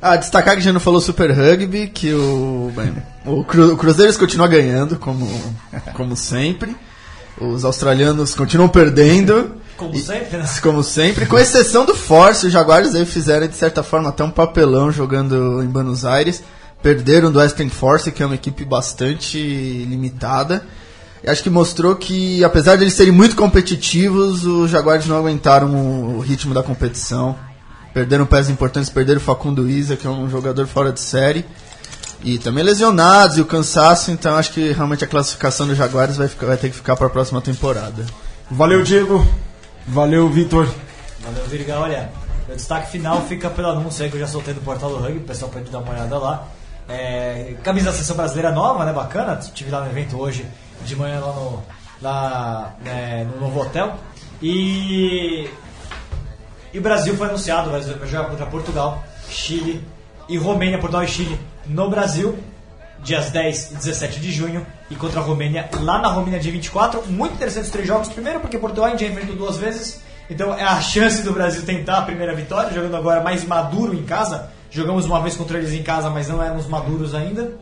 [0.00, 2.94] Ah, destacar que a gente não falou Super Rugby, que o, bem,
[3.26, 5.26] o, Cru, o Cruzeiros continua ganhando, como,
[5.94, 6.76] como sempre.
[7.38, 9.59] Os australianos continuam perdendo.
[9.80, 10.46] Como E- sempre, né?
[10.62, 14.30] Como sempre, com exceção do Force, os Jaguares aí fizeram de certa forma até um
[14.30, 16.42] papelão jogando em Buenos Aires.
[16.82, 19.36] Perderam do Western Force, que é uma equipe bastante
[19.88, 20.62] limitada.
[21.22, 25.68] E acho que mostrou que, apesar de eles serem muito competitivos, os Jaguares não aguentaram
[25.74, 27.36] o, o ritmo da competição.
[27.92, 31.44] Perderam peças importantes, perderam o Facundo Isa, que é um jogador fora de série.
[32.24, 36.28] E também lesionados e o cansaço, então acho que realmente a classificação dos Jaguares vai,
[36.28, 38.04] ficar- vai ter que ficar para a próxima temporada.
[38.50, 39.26] Valeu, Diego.
[39.90, 40.68] Valeu, Vitor.
[41.20, 41.80] Valeu, Virga.
[41.80, 42.12] Olha,
[42.48, 45.18] o destaque final fica pelo anúncio aí que eu já soltei no portal do Rugby,
[45.18, 46.46] o pessoal pode dar uma olhada lá.
[46.88, 48.92] É, camisa da seleção brasileira nova, né?
[48.92, 49.38] Bacana.
[49.40, 50.46] Estive lá no evento hoje
[50.84, 51.62] de manhã lá no,
[52.00, 53.96] lá, né, no novo hotel.
[54.40, 55.50] E,
[56.72, 59.84] e o Brasil foi anunciado, vai jogar contra Portugal, Chile
[60.28, 62.38] e Romênia, Portugal e Chile no Brasil,
[63.02, 67.06] dias 10 e 17 de junho, e contra a Romênia lá na Romênia, dia 24.
[67.06, 68.08] Muito interessantes os três jogos.
[68.08, 72.02] Primeiro, porque Portugal já enfrentou duas vezes, então é a chance do Brasil tentar a
[72.02, 74.50] primeira vitória, jogando agora mais maduro em casa.
[74.70, 77.52] Jogamos uma vez contra eles em casa, mas não éramos maduros ainda.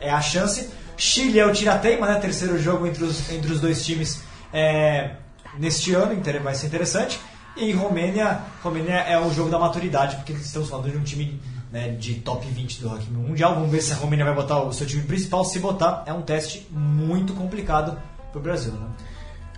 [0.00, 0.70] É a chance.
[0.96, 2.20] Chile é o tirateima, né?
[2.20, 4.22] Terceiro jogo entre os, entre os dois times
[4.52, 5.12] é,
[5.58, 7.18] neste ano, vai ser interessante.
[7.56, 11.40] E Romênia, Romênia é o jogo da maturidade, porque estamos falando de um time
[11.72, 13.54] né, de top 20 do rugby mundial.
[13.54, 15.44] Vamos ver se a Romênia vai botar o seu time principal.
[15.44, 17.96] Se botar, é um teste muito complicado
[18.30, 18.72] para o Brasil.
[18.72, 18.86] Né?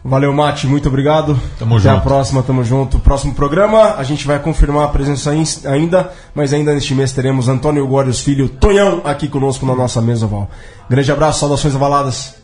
[0.05, 0.67] Valeu, Mate.
[0.67, 1.39] Muito obrigado.
[1.59, 2.05] Tamo Até a junto.
[2.05, 2.99] próxima, tamo junto.
[2.99, 7.49] Próximo programa, a gente vai confirmar a presença ain- ainda, mas ainda neste mês teremos
[7.49, 10.51] Antônio Górios Filho, Tonhão, aqui conosco na nossa mesa oval.
[10.91, 12.35] Grande abraço, saudações avaladas.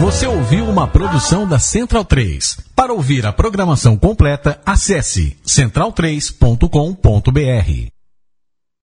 [0.00, 2.58] Você ouviu uma produção da Central 3.
[2.76, 7.93] Para ouvir a programação completa, acesse central3.com.br.